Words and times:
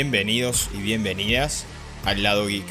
Bienvenidos 0.00 0.70
y 0.72 0.78
bienvenidas 0.78 1.66
al 2.06 2.22
Lado 2.22 2.46
Geek, 2.46 2.64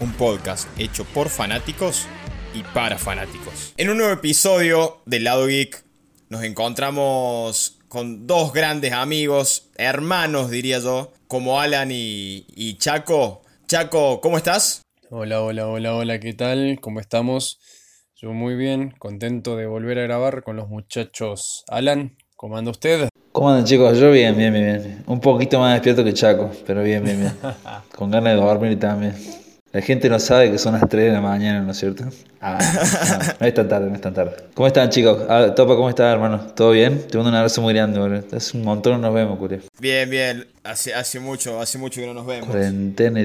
un 0.00 0.12
podcast 0.12 0.66
hecho 0.78 1.04
por 1.04 1.28
fanáticos 1.28 2.06
y 2.54 2.62
para 2.62 2.98
fanáticos. 2.98 3.74
En 3.76 3.90
un 3.90 3.98
nuevo 3.98 4.12
episodio 4.12 4.98
del 5.06 5.24
Lado 5.24 5.46
Geek 5.46 5.84
nos 6.28 6.42
encontramos 6.44 7.78
con 7.88 8.26
dos 8.26 8.52
grandes 8.52 8.92
amigos, 8.92 9.70
hermanos 9.76 10.50
diría 10.50 10.78
yo, 10.78 11.12
como 11.26 11.60
Alan 11.60 11.90
y, 11.90 12.46
y 12.54 12.76
Chaco. 12.76 13.42
Chaco, 13.66 14.20
¿cómo 14.20 14.36
estás? 14.36 14.82
Hola, 15.10 15.42
hola, 15.42 15.66
hola, 15.66 15.94
hola, 15.94 16.20
¿qué 16.20 16.34
tal? 16.34 16.78
¿Cómo 16.80 17.00
estamos? 17.00 17.60
Yo 18.16 18.32
muy 18.32 18.56
bien, 18.56 18.94
contento 18.98 19.56
de 19.56 19.66
volver 19.66 19.98
a 19.98 20.02
grabar 20.02 20.42
con 20.42 20.56
los 20.56 20.68
muchachos. 20.68 21.64
Alan, 21.68 22.16
¿cómo 22.36 22.56
anda 22.56 22.70
usted? 22.70 23.08
¿Cómo 23.32 23.50
andan 23.50 23.64
chicos? 23.64 23.98
Yo 23.98 24.10
bien, 24.10 24.36
bien, 24.36 24.52
bien, 24.52 25.04
Un 25.06 25.20
poquito 25.20 25.60
más 25.60 25.74
despierto 25.74 26.04
que 26.04 26.12
Chaco, 26.12 26.50
pero 26.66 26.82
bien, 26.82 27.04
bien, 27.04 27.20
bien. 27.20 27.32
Con 27.96 28.10
ganas 28.10 28.34
de 28.34 28.40
dormir 28.40 28.78
también. 28.78 29.14
La 29.78 29.84
gente 29.84 30.08
no 30.08 30.18
sabe 30.18 30.50
que 30.50 30.58
son 30.58 30.72
las 30.72 30.88
3 30.88 31.04
de 31.04 31.12
la 31.12 31.20
mañana, 31.20 31.60
¿no 31.60 31.70
es 31.70 31.78
cierto? 31.78 32.02
Ah, 32.40 32.58
no, 33.38 33.46
es 33.46 33.54
tan 33.54 33.68
tarde, 33.68 33.88
no 33.88 33.94
es 33.94 34.00
tan 34.00 34.12
tarde. 34.12 34.34
¿Cómo 34.52 34.66
están 34.66 34.90
chicos? 34.90 35.22
Ah, 35.28 35.54
Topa, 35.54 35.76
¿cómo 35.76 35.88
estás 35.88 36.12
hermano? 36.12 36.40
¿Todo 36.56 36.72
bien? 36.72 37.06
Te 37.06 37.16
mando 37.16 37.30
un 37.30 37.36
abrazo 37.36 37.62
muy 37.62 37.72
grande, 37.74 38.00
boludo. 38.00 38.24
Hace 38.36 38.56
un 38.56 38.64
montón 38.64 38.94
no 38.94 38.98
nos 38.98 39.14
vemos, 39.14 39.38
Curio. 39.38 39.60
Bien, 39.78 40.10
bien. 40.10 40.48
Hace, 40.64 40.94
hace 40.94 41.20
mucho, 41.20 41.60
hace 41.60 41.78
mucho 41.78 42.00
que 42.00 42.08
no 42.08 42.14
nos 42.14 42.26
vemos. 42.26 42.48
Cuarentena. 42.48 43.24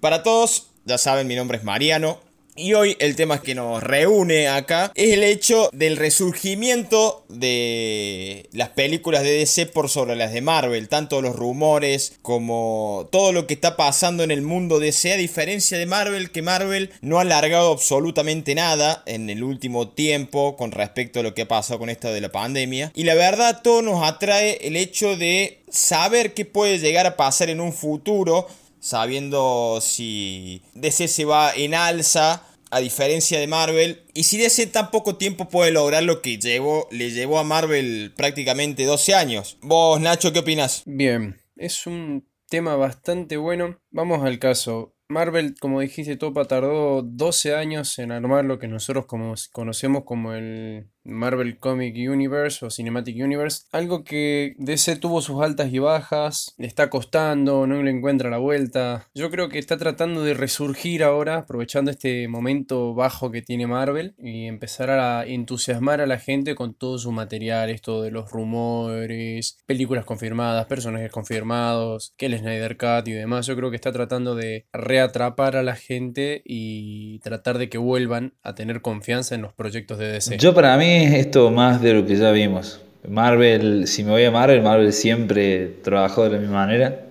Para 0.00 0.22
todos, 0.22 0.70
ya 0.86 0.96
saben, 0.96 1.26
mi 1.26 1.36
nombre 1.36 1.58
es 1.58 1.64
Mariano. 1.64 2.18
Y 2.56 2.74
hoy 2.74 2.96
el 3.00 3.16
tema 3.16 3.42
que 3.42 3.56
nos 3.56 3.82
reúne 3.82 4.46
acá 4.46 4.92
es 4.94 5.12
el 5.12 5.24
hecho 5.24 5.70
del 5.72 5.96
resurgimiento 5.96 7.24
de 7.28 8.48
las 8.52 8.68
películas 8.68 9.24
de 9.24 9.32
DC 9.38 9.66
por 9.66 9.88
sobre 9.88 10.14
las 10.14 10.32
de 10.32 10.40
Marvel, 10.40 10.88
tanto 10.88 11.20
los 11.20 11.34
rumores 11.34 12.12
como 12.22 13.08
todo 13.10 13.32
lo 13.32 13.48
que 13.48 13.54
está 13.54 13.76
pasando 13.76 14.22
en 14.22 14.30
el 14.30 14.42
mundo 14.42 14.78
DC, 14.78 15.14
a 15.14 15.16
diferencia 15.16 15.78
de 15.78 15.86
Marvel, 15.86 16.30
que 16.30 16.42
Marvel 16.42 16.90
no 17.00 17.18
ha 17.18 17.22
alargado 17.22 17.72
absolutamente 17.72 18.54
nada 18.54 19.02
en 19.06 19.30
el 19.30 19.42
último 19.42 19.88
tiempo 19.88 20.56
con 20.56 20.70
respecto 20.70 21.18
a 21.18 21.22
lo 21.24 21.34
que 21.34 21.42
ha 21.42 21.48
pasado 21.48 21.80
con 21.80 21.90
esto 21.90 22.12
de 22.12 22.20
la 22.20 22.30
pandemia. 22.30 22.92
Y 22.94 23.02
la 23.02 23.16
verdad, 23.16 23.62
todo 23.64 23.82
nos 23.82 24.06
atrae 24.06 24.60
el 24.62 24.76
hecho 24.76 25.16
de 25.16 25.58
saber 25.68 26.34
qué 26.34 26.44
puede 26.44 26.78
llegar 26.78 27.04
a 27.04 27.16
pasar 27.16 27.50
en 27.50 27.60
un 27.60 27.72
futuro 27.72 28.46
sabiendo 28.84 29.78
si 29.80 30.62
DC 30.74 31.08
se 31.08 31.24
va 31.24 31.54
en 31.54 31.74
alza 31.74 32.42
a 32.70 32.80
diferencia 32.80 33.40
de 33.40 33.46
Marvel. 33.46 34.04
Y 34.12 34.24
si 34.24 34.36
DC 34.36 34.66
tan 34.66 34.90
poco 34.90 35.16
tiempo 35.16 35.48
puede 35.48 35.70
lograr 35.70 36.02
lo 36.02 36.20
que 36.20 36.36
llevó, 36.36 36.86
le 36.90 37.10
llevó 37.10 37.38
a 37.38 37.44
Marvel 37.44 38.12
prácticamente 38.14 38.84
12 38.84 39.14
años. 39.14 39.56
Vos, 39.62 39.98
Nacho, 40.00 40.34
¿qué 40.34 40.40
opinas? 40.40 40.82
Bien, 40.84 41.40
es 41.56 41.86
un 41.86 42.28
tema 42.50 42.76
bastante 42.76 43.38
bueno. 43.38 43.78
Vamos 43.90 44.22
al 44.22 44.38
caso. 44.38 44.94
Marvel, 45.08 45.54
como 45.58 45.80
dijiste, 45.80 46.16
Topa 46.16 46.44
tardó 46.44 47.00
12 47.02 47.54
años 47.54 47.98
en 47.98 48.12
armar 48.12 48.44
lo 48.44 48.58
que 48.58 48.68
nosotros 48.68 49.06
como, 49.06 49.34
conocemos 49.52 50.04
como 50.04 50.34
el 50.34 50.90
Marvel 51.04 51.58
Comic 51.58 51.94
Universe 51.96 52.64
o 52.64 52.70
Cinematic 52.70 53.16
Universe. 53.22 53.64
Algo 53.72 54.04
que 54.04 54.54
DC 54.58 54.96
tuvo 54.96 55.20
sus 55.20 55.42
altas 55.42 55.72
y 55.72 55.78
bajas, 55.78 56.54
le 56.58 56.66
está 56.66 56.90
costando, 56.90 57.66
no 57.66 57.82
le 57.82 57.90
encuentra 57.90 58.30
la 58.30 58.38
vuelta. 58.38 59.08
Yo 59.14 59.30
creo 59.30 59.48
que 59.48 59.58
está 59.58 59.76
tratando 59.76 60.22
de 60.22 60.34
resurgir 60.34 61.02
ahora, 61.02 61.38
aprovechando 61.38 61.90
este 61.90 62.28
momento 62.28 62.94
bajo 62.94 63.30
que 63.30 63.42
tiene 63.42 63.66
Marvel 63.66 64.14
y 64.18 64.46
empezar 64.46 64.90
a 64.90 65.24
entusiasmar 65.26 66.00
a 66.00 66.06
la 66.06 66.18
gente 66.18 66.54
con 66.54 66.74
todo 66.74 66.98
su 66.98 67.12
material, 67.12 67.70
esto 67.70 68.02
de 68.02 68.10
los 68.10 68.30
rumores, 68.30 69.58
películas 69.66 70.04
confirmadas, 70.04 70.66
personajes 70.66 71.10
confirmados, 71.10 72.14
que 72.16 72.26
el 72.26 72.38
Snyder 72.38 72.76
Cut 72.76 73.08
y 73.08 73.12
demás. 73.12 73.46
Yo 73.46 73.56
creo 73.56 73.70
que 73.70 73.76
está 73.76 73.92
tratando 73.92 74.34
de 74.34 74.66
reatrapar 74.72 75.56
a 75.56 75.62
la 75.62 75.76
gente 75.76 76.42
y 76.44 77.18
tratar 77.20 77.58
de 77.58 77.68
que 77.68 77.78
vuelvan 77.78 78.34
a 78.42 78.54
tener 78.54 78.80
confianza 78.80 79.34
en 79.34 79.42
los 79.42 79.52
proyectos 79.52 79.98
de 79.98 80.08
DC. 80.08 80.38
Yo 80.38 80.54
para 80.54 80.76
mí 80.76 80.93
es 81.02 81.14
esto 81.14 81.50
más 81.50 81.82
de 81.82 81.94
lo 81.94 82.06
que 82.06 82.16
ya 82.16 82.30
vimos. 82.30 82.80
Marvel, 83.08 83.86
si 83.86 84.02
me 84.02 84.10
voy 84.10 84.24
a 84.24 84.30
Marvel, 84.30 84.62
Marvel 84.62 84.92
siempre 84.92 85.66
trabajó 85.82 86.24
de 86.24 86.30
la 86.30 86.38
misma 86.38 86.66
manera. 86.66 87.06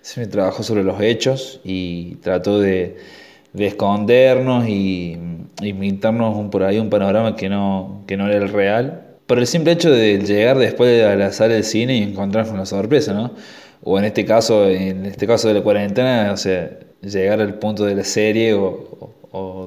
Siempre 0.00 0.30
trabajó 0.30 0.62
sobre 0.62 0.84
los 0.84 1.00
hechos 1.00 1.60
y 1.64 2.16
trató 2.16 2.60
de, 2.60 2.96
escondernos 3.56 4.68
y, 4.68 5.18
y 5.60 5.72
pintarnos 5.72 6.36
un, 6.36 6.50
por 6.50 6.62
ahí 6.62 6.78
un 6.78 6.90
panorama 6.90 7.36
que 7.36 7.48
no, 7.48 8.02
que 8.06 8.16
no 8.16 8.26
era 8.26 8.36
el 8.36 8.48
real. 8.48 9.02
Por 9.26 9.38
el 9.38 9.46
simple 9.46 9.72
hecho 9.72 9.90
de 9.90 10.18
llegar 10.18 10.58
después 10.58 11.04
a 11.04 11.14
la 11.16 11.32
sala 11.32 11.54
del 11.54 11.64
cine 11.64 11.96
y 11.96 12.02
encontrarnos 12.02 12.52
una 12.52 12.66
sorpresa, 12.66 13.14
¿no? 13.14 13.32
O 13.82 13.98
en 13.98 14.04
este 14.04 14.24
caso, 14.24 14.68
en 14.68 15.06
este 15.06 15.26
caso 15.26 15.48
de 15.48 15.54
la 15.54 15.62
cuarentena, 15.62 16.30
o 16.32 16.36
sea, 16.36 16.70
llegar 17.02 17.40
al 17.40 17.58
punto 17.58 17.84
de 17.84 17.94
la 17.94 18.04
serie 18.04 18.54
o, 18.54 19.12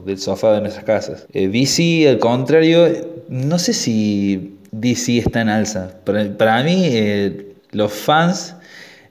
del 0.05 0.17
sofá 0.17 0.53
de 0.53 0.61
nuestras 0.61 0.85
casas. 0.85 1.27
Eh, 1.33 1.47
DC, 1.47 2.09
al 2.09 2.19
contrario, 2.19 2.87
no 3.29 3.59
sé 3.59 3.73
si 3.73 4.55
DC 4.71 5.17
está 5.17 5.41
en 5.41 5.49
alza. 5.49 5.99
Para, 6.03 6.37
para 6.37 6.63
mí, 6.63 6.83
eh, 6.85 7.53
los 7.71 7.91
fans 7.91 8.55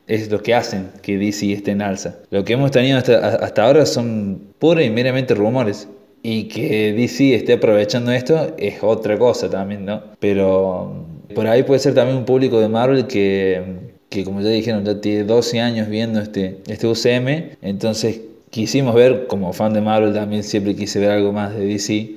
es 0.06 0.30
lo 0.30 0.42
que 0.42 0.54
hacen 0.54 0.88
que 1.02 1.18
DC 1.18 1.52
esté 1.52 1.72
en 1.72 1.82
alza. 1.82 2.16
Lo 2.30 2.44
que 2.44 2.54
hemos 2.54 2.70
tenido 2.70 2.98
hasta, 2.98 3.18
hasta 3.36 3.64
ahora 3.64 3.86
son 3.86 4.40
pura 4.58 4.82
y 4.82 4.90
meramente 4.90 5.34
rumores. 5.34 5.88
Y 6.22 6.44
que 6.44 6.92
DC 6.92 7.34
esté 7.34 7.54
aprovechando 7.54 8.10
esto 8.10 8.54
es 8.58 8.82
otra 8.82 9.16
cosa 9.18 9.48
también, 9.48 9.84
¿no? 9.84 10.02
Pero 10.18 11.06
por 11.34 11.46
ahí 11.46 11.62
puede 11.62 11.78
ser 11.78 11.94
también 11.94 12.18
un 12.18 12.24
público 12.24 12.60
de 12.60 12.68
Marvel 12.68 13.06
que, 13.06 13.62
que 14.08 14.24
como 14.24 14.40
ya 14.40 14.48
dijeron, 14.48 14.84
ya 14.84 15.00
tiene 15.00 15.24
12 15.24 15.60
años 15.60 15.88
viendo 15.88 16.20
este, 16.20 16.58
este 16.66 16.86
UCM. 16.88 17.56
Entonces 17.62 18.20
quisimos 18.50 18.94
ver, 18.94 19.26
como 19.26 19.52
fan 19.52 19.72
de 19.72 19.80
Marvel 19.80 20.14
también 20.14 20.42
siempre 20.42 20.74
quise 20.74 20.98
ver 20.98 21.10
algo 21.10 21.32
más 21.32 21.54
de 21.54 21.66
DC. 21.66 22.16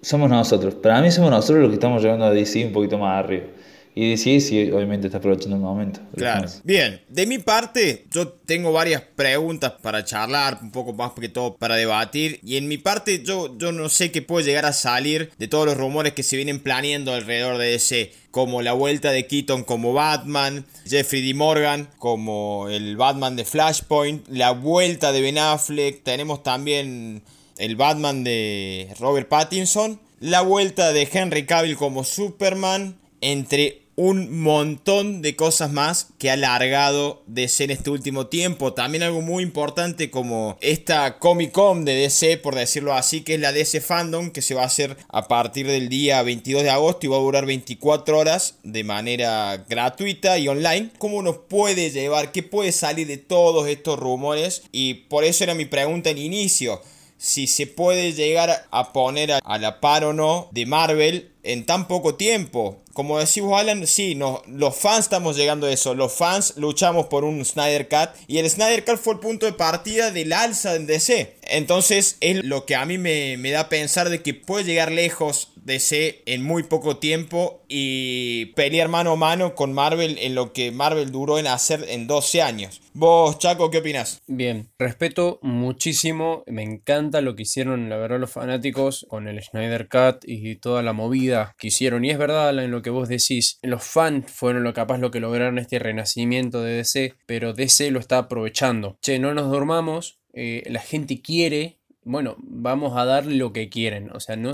Somos 0.00 0.30
nosotros. 0.30 0.74
Para 0.74 1.00
mí 1.00 1.10
somos 1.10 1.30
nosotros 1.30 1.60
los 1.60 1.68
que 1.68 1.74
estamos 1.74 2.02
llevando 2.02 2.24
a 2.24 2.30
DC 2.30 2.66
un 2.66 2.72
poquito 2.72 2.98
más 2.98 3.24
arriba. 3.24 3.46
Y 3.94 4.10
DC 4.10 4.40
sí, 4.40 4.70
obviamente 4.70 5.08
está 5.08 5.18
aprovechando 5.18 5.56
el 5.56 5.62
momento. 5.62 6.00
Claro. 6.16 6.48
Bien, 6.64 7.00
de 7.08 7.26
mi 7.26 7.38
parte, 7.38 8.06
yo 8.10 8.28
tengo 8.28 8.72
varias 8.72 9.02
preguntas 9.02 9.74
para 9.82 10.04
charlar, 10.04 10.58
un 10.62 10.70
poco 10.70 10.94
más 10.94 11.12
que 11.12 11.28
todo 11.28 11.56
para 11.56 11.76
debatir. 11.76 12.40
Y 12.42 12.56
en 12.56 12.68
mi 12.68 12.78
parte, 12.78 13.22
yo, 13.22 13.56
yo 13.58 13.70
no 13.70 13.90
sé 13.90 14.10
qué 14.10 14.22
puede 14.22 14.46
llegar 14.46 14.64
a 14.64 14.72
salir 14.72 15.30
de 15.38 15.48
todos 15.48 15.66
los 15.66 15.76
rumores 15.76 16.14
que 16.14 16.22
se 16.22 16.36
vienen 16.36 16.60
planeando 16.60 17.12
alrededor 17.12 17.58
de 17.58 17.74
ese 17.74 18.12
como 18.30 18.62
la 18.62 18.72
vuelta 18.72 19.12
de 19.12 19.26
Keaton 19.26 19.62
como 19.62 19.92
Batman, 19.92 20.64
Jeffrey 20.86 21.20
D. 21.20 21.34
Morgan 21.34 21.88
como 21.98 22.68
el 22.70 22.96
Batman 22.96 23.36
de 23.36 23.44
Flashpoint, 23.44 24.26
la 24.28 24.52
vuelta 24.52 25.12
de 25.12 25.20
Ben 25.20 25.36
Affleck, 25.36 26.02
tenemos 26.02 26.42
también 26.42 27.22
el 27.58 27.76
Batman 27.76 28.24
de 28.24 28.88
Robert 28.98 29.28
Pattinson, 29.28 30.00
la 30.18 30.40
vuelta 30.40 30.94
de 30.94 31.06
Henry 31.12 31.44
Cavill 31.44 31.76
como 31.76 32.04
Superman, 32.04 32.96
entre 33.20 33.81
un 33.94 34.40
montón 34.40 35.20
de 35.20 35.36
cosas 35.36 35.70
más 35.70 36.08
que 36.18 36.30
ha 36.30 36.34
alargado 36.34 37.22
DC 37.26 37.64
en 37.64 37.70
este 37.70 37.90
último 37.90 38.26
tiempo. 38.26 38.72
También 38.72 39.02
algo 39.02 39.20
muy 39.20 39.42
importante 39.42 40.10
como 40.10 40.56
esta 40.60 41.18
Comic 41.18 41.52
Con 41.52 41.84
de 41.84 41.94
DC, 41.94 42.38
por 42.38 42.54
decirlo 42.54 42.94
así, 42.94 43.22
que 43.22 43.34
es 43.34 43.40
la 43.40 43.52
DC 43.52 43.80
Fandom, 43.80 44.30
que 44.30 44.42
se 44.42 44.54
va 44.54 44.62
a 44.62 44.66
hacer 44.66 44.96
a 45.08 45.28
partir 45.28 45.66
del 45.66 45.88
día 45.88 46.22
22 46.22 46.62
de 46.62 46.70
agosto 46.70 47.06
y 47.06 47.10
va 47.10 47.16
a 47.16 47.20
durar 47.20 47.46
24 47.46 48.18
horas 48.18 48.56
de 48.62 48.84
manera 48.84 49.64
gratuita 49.68 50.38
y 50.38 50.48
online. 50.48 50.90
¿Cómo 50.98 51.22
nos 51.22 51.36
puede 51.36 51.90
llevar? 51.90 52.32
¿Qué 52.32 52.42
puede 52.42 52.72
salir 52.72 53.06
de 53.06 53.18
todos 53.18 53.68
estos 53.68 53.98
rumores? 53.98 54.62
Y 54.72 54.94
por 54.94 55.24
eso 55.24 55.44
era 55.44 55.54
mi 55.54 55.66
pregunta 55.66 56.10
en 56.10 56.18
inicio 56.18 56.80
si 57.22 57.46
se 57.46 57.68
puede 57.68 58.14
llegar 58.14 58.66
a 58.72 58.92
poner 58.92 59.30
a, 59.30 59.58
la 59.58 59.78
par 59.78 60.02
o 60.02 60.12
no 60.12 60.48
de 60.50 60.66
Marvel 60.66 61.30
en 61.44 61.64
tan 61.64 61.86
poco 61.86 62.16
tiempo. 62.16 62.81
Como 62.92 63.18
decimos 63.18 63.58
Alan, 63.58 63.86
sí, 63.86 64.14
no, 64.14 64.42
los 64.46 64.76
fans 64.76 65.00
estamos 65.00 65.36
llegando 65.36 65.66
a 65.66 65.72
eso. 65.72 65.94
Los 65.94 66.12
fans 66.12 66.54
luchamos 66.56 67.06
por 67.06 67.24
un 67.24 67.42
Snyder 67.44 67.88
Cut 67.88 68.10
y 68.26 68.38
el 68.38 68.50
Snyder 68.50 68.84
Cut 68.84 68.98
fue 68.98 69.14
el 69.14 69.20
punto 69.20 69.46
de 69.46 69.54
partida 69.54 70.10
del 70.10 70.32
alza 70.32 70.74
en 70.74 70.86
DC. 70.86 71.36
Entonces 71.42 72.16
es 72.20 72.44
lo 72.44 72.66
que 72.66 72.76
a 72.76 72.84
mí 72.86 72.98
me, 72.98 73.36
me 73.36 73.50
da 73.50 73.60
a 73.60 73.68
pensar 73.68 74.10
de 74.10 74.22
que 74.22 74.34
puede 74.34 74.64
llegar 74.64 74.90
lejos 74.92 75.52
DC 75.64 76.22
en 76.26 76.42
muy 76.42 76.64
poco 76.64 76.96
tiempo 76.96 77.62
y 77.68 78.46
pelear 78.54 78.88
mano 78.88 79.12
a 79.12 79.16
mano 79.16 79.54
con 79.54 79.72
Marvel 79.72 80.18
en 80.18 80.34
lo 80.34 80.52
que 80.52 80.72
Marvel 80.72 81.12
duró 81.12 81.38
en 81.38 81.46
hacer 81.46 81.84
en 81.88 82.06
12 82.06 82.42
años. 82.42 82.80
Vos, 82.94 83.38
Chaco, 83.38 83.70
¿qué 83.70 83.78
opinas? 83.78 84.20
Bien, 84.26 84.68
respeto 84.78 85.38
muchísimo, 85.42 86.44
me 86.46 86.62
encanta 86.62 87.22
lo 87.22 87.34
que 87.34 87.42
hicieron, 87.42 87.88
la 87.88 87.96
verdad, 87.96 88.20
los 88.20 88.30
fanáticos 88.30 89.06
con 89.08 89.28
el 89.28 89.42
Snyder 89.42 89.88
Cut 89.88 90.24
y 90.26 90.56
toda 90.56 90.82
la 90.82 90.92
movida 90.92 91.54
que 91.56 91.68
hicieron. 91.68 92.04
Y 92.04 92.10
es 92.10 92.18
verdad 92.18 92.56
en 92.62 92.70
lo 92.70 92.82
que 92.82 92.90
vos 92.90 93.08
decís, 93.08 93.58
los 93.62 93.82
fans 93.82 94.30
fueron 94.30 94.64
lo 94.64 94.74
capaz 94.74 94.98
lo 94.98 95.10
que 95.10 95.20
lograron 95.20 95.58
este 95.58 95.78
renacimiento 95.78 96.62
de 96.62 96.74
DC, 96.74 97.14
pero 97.26 97.54
DC 97.54 97.90
lo 97.90 98.00
está 98.00 98.18
aprovechando. 98.18 98.98
Che, 99.00 99.18
no 99.18 99.32
nos 99.32 99.50
dormamos, 99.50 100.18
eh, 100.32 100.62
la 100.66 100.80
gente 100.80 101.20
quiere 101.20 101.78
bueno, 102.04 102.36
vamos 102.40 102.96
a 102.96 103.04
darle 103.04 103.36
lo 103.36 103.52
que 103.52 103.68
quieren. 103.68 104.10
O 104.12 104.20
sea, 104.20 104.36
no, 104.36 104.52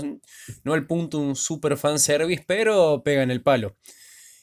no 0.63 0.73
al 0.73 0.85
punto 0.85 1.19
un 1.19 1.35
super 1.35 1.77
fan 1.77 1.99
service, 1.99 2.43
pero 2.45 3.01
pegan 3.03 3.31
el 3.31 3.41
palo. 3.41 3.75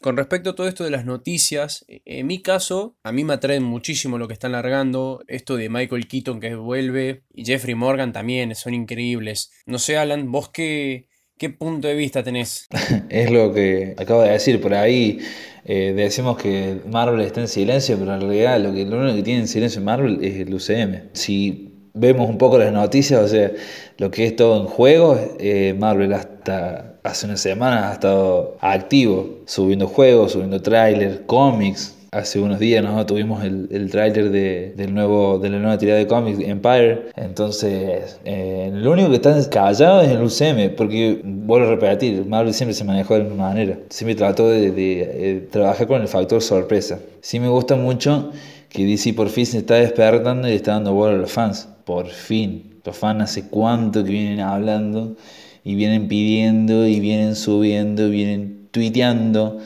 Con 0.00 0.16
respecto 0.16 0.50
a 0.50 0.54
todo 0.54 0.68
esto 0.68 0.84
de 0.84 0.90
las 0.90 1.04
noticias, 1.04 1.84
e, 1.88 2.02
en 2.04 2.26
mi 2.26 2.42
caso, 2.42 2.98
a 3.02 3.12
mí 3.12 3.24
me 3.24 3.34
atrae 3.34 3.60
muchísimo 3.60 4.18
lo 4.18 4.28
que 4.28 4.34
están 4.34 4.52
largando. 4.52 5.22
Esto 5.28 5.56
de 5.56 5.68
Michael 5.68 6.08
Keaton 6.08 6.40
que 6.40 6.54
vuelve 6.54 7.24
y 7.32 7.44
Jeffrey 7.44 7.74
Morgan 7.74 8.12
también, 8.12 8.54
son 8.54 8.74
increíbles. 8.74 9.52
No 9.66 9.78
sé, 9.78 9.96
Alan, 9.96 10.30
vos 10.30 10.50
qué, 10.50 11.08
qué 11.38 11.50
punto 11.50 11.88
de 11.88 11.94
vista 11.94 12.22
tenés. 12.22 12.68
es 13.08 13.30
lo 13.30 13.52
que 13.52 13.94
acabo 13.98 14.22
de 14.22 14.30
decir, 14.30 14.60
por 14.60 14.74
ahí 14.74 15.18
eh, 15.64 15.92
decimos 15.94 16.36
que 16.36 16.80
Marvel 16.90 17.20
está 17.20 17.40
en 17.40 17.48
silencio, 17.48 17.98
pero 17.98 18.14
en 18.14 18.20
realidad 18.20 18.60
lo, 18.60 18.72
que, 18.72 18.84
lo 18.84 18.98
único 18.98 19.16
que 19.16 19.22
tiene 19.22 19.40
en 19.40 19.48
silencio 19.48 19.80
Marvel 19.80 20.22
es 20.22 20.36
el 20.36 20.54
UCM. 20.54 21.10
Si 21.12 21.72
vemos 21.94 22.28
un 22.28 22.38
poco 22.38 22.58
las 22.58 22.72
noticias, 22.72 23.20
o 23.20 23.28
sea, 23.28 23.50
lo 23.98 24.10
que 24.10 24.26
es 24.26 24.36
todo 24.36 24.60
en 24.60 24.66
juego, 24.66 25.18
eh, 25.38 25.74
Marvel 25.78 26.12
hasta 26.12 26.98
hace 27.02 27.26
una 27.26 27.36
semana 27.36 27.90
ha 27.90 27.92
estado 27.94 28.56
activo, 28.60 29.40
subiendo 29.46 29.86
juegos, 29.86 30.32
subiendo 30.32 30.60
trailers, 30.60 31.20
cómics. 31.26 31.95
Hace 32.12 32.40
unos 32.40 32.58
días 32.58 32.82
nosotros 32.82 33.06
tuvimos 33.06 33.44
el, 33.44 33.68
el 33.70 33.90
tráiler 33.90 34.30
de, 34.30 34.72
del 34.76 34.94
nuevo, 34.94 35.38
de 35.38 35.50
la 35.50 35.58
nueva 35.58 35.76
tirada 35.78 35.98
de 35.98 36.06
cómics, 36.06 36.38
Empire. 36.40 37.06
Entonces, 37.16 38.18
eh, 38.24 38.70
lo 38.72 38.92
único 38.92 39.10
que 39.10 39.16
está 39.16 39.50
callado 39.50 40.00
es 40.02 40.10
el 40.10 40.22
UCM, 40.22 40.76
porque, 40.76 41.20
vuelvo 41.24 41.66
a 41.66 41.70
repetir, 41.70 42.24
Marvel 42.24 42.54
siempre 42.54 42.74
se 42.74 42.84
manejó 42.84 43.14
de 43.14 43.20
la 43.20 43.28
misma 43.28 43.48
manera. 43.48 43.78
Siempre 43.90 44.14
trató 44.14 44.48
de, 44.48 44.70
de 44.70 45.00
eh, 45.02 45.48
trabajar 45.50 45.86
con 45.86 46.00
el 46.00 46.08
factor 46.08 46.40
sorpresa. 46.40 47.00
Sí 47.20 47.40
me 47.40 47.48
gusta 47.48 47.76
mucho 47.76 48.30
que 48.68 48.84
DC 48.84 49.14
por 49.14 49.28
fin 49.28 49.46
se 49.46 49.58
está 49.58 49.74
despertando 49.74 50.48
y 50.48 50.52
está 50.52 50.72
dando 50.72 50.92
bola 50.92 51.14
a 51.14 51.18
los 51.18 51.32
fans 51.32 51.68
por 51.84 52.08
fin. 52.08 52.80
Los 52.84 52.96
fans 52.96 53.22
hace 53.22 53.48
cuánto 53.48 54.04
que 54.04 54.10
vienen 54.10 54.40
hablando 54.40 55.16
y 55.64 55.74
vienen 55.74 56.06
pidiendo 56.08 56.86
y 56.86 57.00
vienen 57.00 57.34
subiendo, 57.34 58.08
vienen 58.08 58.68
tuiteando. 58.70 59.58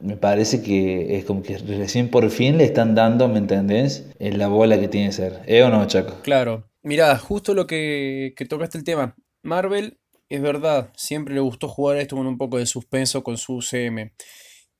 Me 0.00 0.16
parece 0.16 0.62
que 0.62 1.16
es 1.16 1.24
como 1.24 1.42
que 1.42 1.58
recién 1.58 2.10
por 2.10 2.28
fin 2.30 2.58
le 2.58 2.64
están 2.64 2.94
dando, 2.94 3.28
¿me 3.28 3.38
entendés? 3.38 4.06
En 4.18 4.38
la 4.38 4.48
bola 4.48 4.80
que 4.80 4.88
tiene 4.88 5.08
que 5.08 5.12
ser. 5.12 5.40
¿Eh 5.46 5.62
o 5.62 5.68
no, 5.68 5.86
Chaco? 5.86 6.20
Claro. 6.22 6.70
Mirá, 6.82 7.16
justo 7.18 7.54
lo 7.54 7.66
que, 7.66 8.32
que 8.36 8.46
tocaste 8.46 8.78
el 8.78 8.84
tema. 8.84 9.14
Marvel, 9.42 9.98
es 10.28 10.40
verdad, 10.40 10.90
siempre 10.96 11.34
le 11.34 11.40
gustó 11.40 11.68
jugar 11.68 11.98
esto 11.98 12.16
con 12.16 12.26
un 12.26 12.38
poco 12.38 12.58
de 12.58 12.66
suspenso 12.66 13.22
con 13.22 13.36
su 13.36 13.56
UCM 13.56 14.10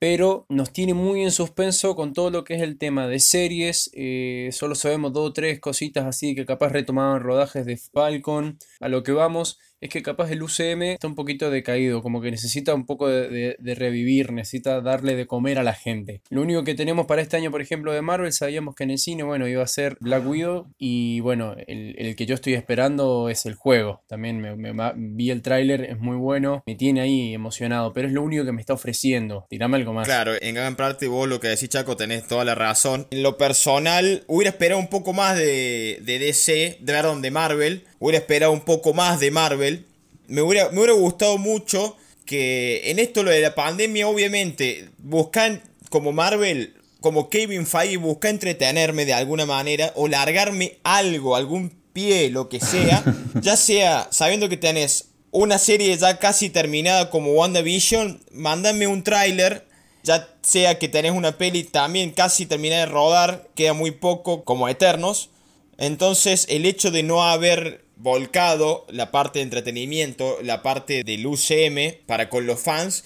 pero 0.00 0.46
nos 0.48 0.72
tiene 0.72 0.94
muy 0.94 1.22
en 1.22 1.30
suspenso 1.30 1.94
con 1.94 2.14
todo 2.14 2.30
lo 2.30 2.42
que 2.42 2.54
es 2.54 2.62
el 2.62 2.78
tema 2.78 3.06
de 3.06 3.20
series. 3.20 3.90
Eh, 3.92 4.48
solo 4.50 4.74
sabemos 4.74 5.12
dos 5.12 5.28
o 5.28 5.32
tres 5.34 5.60
cositas 5.60 6.06
así 6.06 6.34
que 6.34 6.46
capaz 6.46 6.70
retomaban 6.70 7.22
rodajes 7.22 7.66
de 7.66 7.76
Falcon. 7.76 8.58
A 8.80 8.88
lo 8.88 9.02
que 9.02 9.12
vamos 9.12 9.58
es 9.80 9.88
que 9.88 10.02
capaz 10.02 10.30
el 10.30 10.42
UCM 10.42 10.82
está 10.82 11.06
un 11.06 11.14
poquito 11.14 11.50
decaído, 11.50 12.02
como 12.02 12.20
que 12.20 12.30
necesita 12.30 12.74
un 12.74 12.86
poco 12.86 13.08
de, 13.08 13.56
revivir, 13.60 14.32
necesita 14.32 14.80
darle 14.80 15.16
de 15.16 15.26
comer 15.26 15.58
a 15.58 15.62
la 15.62 15.74
gente. 15.74 16.22
Lo 16.28 16.42
único 16.42 16.64
que 16.64 16.74
tenemos 16.74 17.06
para 17.06 17.22
este 17.22 17.36
año, 17.36 17.50
por 17.50 17.62
ejemplo, 17.62 17.92
de 17.92 18.02
Marvel, 18.02 18.32
sabíamos 18.32 18.74
que 18.74 18.84
en 18.84 18.90
el 18.90 18.98
cine, 18.98 19.22
bueno, 19.22 19.48
iba 19.48 19.62
a 19.62 19.66
ser 19.66 19.96
Black 20.00 20.26
Widow 20.26 20.66
y 20.78 21.20
bueno, 21.20 21.54
el, 21.66 22.14
que 22.16 22.26
yo 22.26 22.34
estoy 22.34 22.54
esperando 22.54 23.28
es 23.28 23.46
el 23.46 23.54
juego. 23.54 24.02
También 24.06 24.40
me, 24.40 24.72
vi 24.96 25.30
el 25.30 25.42
tráiler, 25.42 25.84
es 25.84 25.98
muy 25.98 26.16
bueno, 26.16 26.62
me 26.66 26.74
tiene 26.74 27.00
ahí 27.00 27.34
emocionado, 27.34 27.92
pero 27.92 28.08
es 28.08 28.12
lo 28.12 28.22
único 28.22 28.44
que 28.44 28.52
me 28.52 28.60
está 28.60 28.74
ofreciendo. 28.74 29.46
Tirame 29.48 29.76
algo 29.76 29.92
más. 29.92 30.06
Claro, 30.06 30.32
en 30.40 30.54
gran 30.54 30.76
parte 30.76 31.08
vos 31.08 31.28
lo 31.28 31.40
que 31.40 31.48
decís, 31.48 31.70
Chaco, 31.70 31.96
tenés 31.96 32.26
toda 32.26 32.44
la 32.44 32.54
razón. 32.54 33.06
En 33.10 33.22
lo 33.22 33.38
personal, 33.38 34.24
hubiera 34.26 34.50
esperado 34.50 34.80
un 34.80 34.88
poco 34.88 35.12
más 35.12 35.36
de, 35.36 36.02
DC, 36.04 36.78
de 36.80 36.92
perdón, 37.00 37.22
de 37.22 37.30
Marvel 37.30 37.84
hubiera 38.00 38.18
esperado 38.18 38.50
un 38.50 38.62
poco 38.62 38.92
más 38.92 39.20
de 39.20 39.30
Marvel. 39.30 39.86
Me 40.26 40.42
hubiera, 40.42 40.70
me 40.70 40.78
hubiera 40.78 40.94
gustado 40.94 41.38
mucho 41.38 41.96
que 42.26 42.90
en 42.90 42.98
esto 42.98 43.22
lo 43.22 43.30
de 43.30 43.40
la 43.40 43.54
pandemia, 43.54 44.08
obviamente, 44.08 44.88
buscan 44.98 45.62
como 45.90 46.10
Marvel, 46.12 46.74
como 47.00 47.28
Kevin 47.28 47.66
Feige, 47.66 47.98
busca 47.98 48.28
entretenerme 48.28 49.04
de 49.04 49.14
alguna 49.14 49.46
manera 49.46 49.92
o 49.94 50.08
largarme 50.08 50.78
algo, 50.82 51.36
algún 51.36 51.70
pie, 51.92 52.30
lo 52.30 52.48
que 52.48 52.60
sea, 52.60 53.04
ya 53.40 53.56
sea 53.56 54.08
sabiendo 54.10 54.48
que 54.48 54.56
tenés 54.56 55.10
una 55.32 55.58
serie 55.58 55.96
ya 55.96 56.18
casi 56.18 56.50
terminada 56.50 57.10
como 57.10 57.32
WandaVision, 57.32 58.22
mándame 58.32 58.86
un 58.86 59.02
tráiler, 59.02 59.66
ya 60.02 60.28
sea 60.42 60.78
que 60.78 60.88
tenés 60.88 61.12
una 61.12 61.36
peli 61.36 61.64
también 61.64 62.10
casi 62.10 62.46
terminada 62.46 62.86
de 62.86 62.92
rodar, 62.92 63.48
queda 63.54 63.72
muy 63.72 63.90
poco 63.90 64.44
como 64.44 64.68
Eternos. 64.68 65.30
Entonces 65.78 66.46
el 66.48 66.66
hecho 66.66 66.90
de 66.90 67.02
no 67.02 67.22
haber 67.24 67.84
volcado 68.02 68.86
la 68.90 69.10
parte 69.10 69.38
de 69.38 69.44
entretenimiento, 69.44 70.38
la 70.42 70.62
parte 70.62 71.04
del 71.04 71.26
UCM 71.26 72.04
para 72.06 72.28
con 72.28 72.46
los 72.46 72.60
fans, 72.60 73.04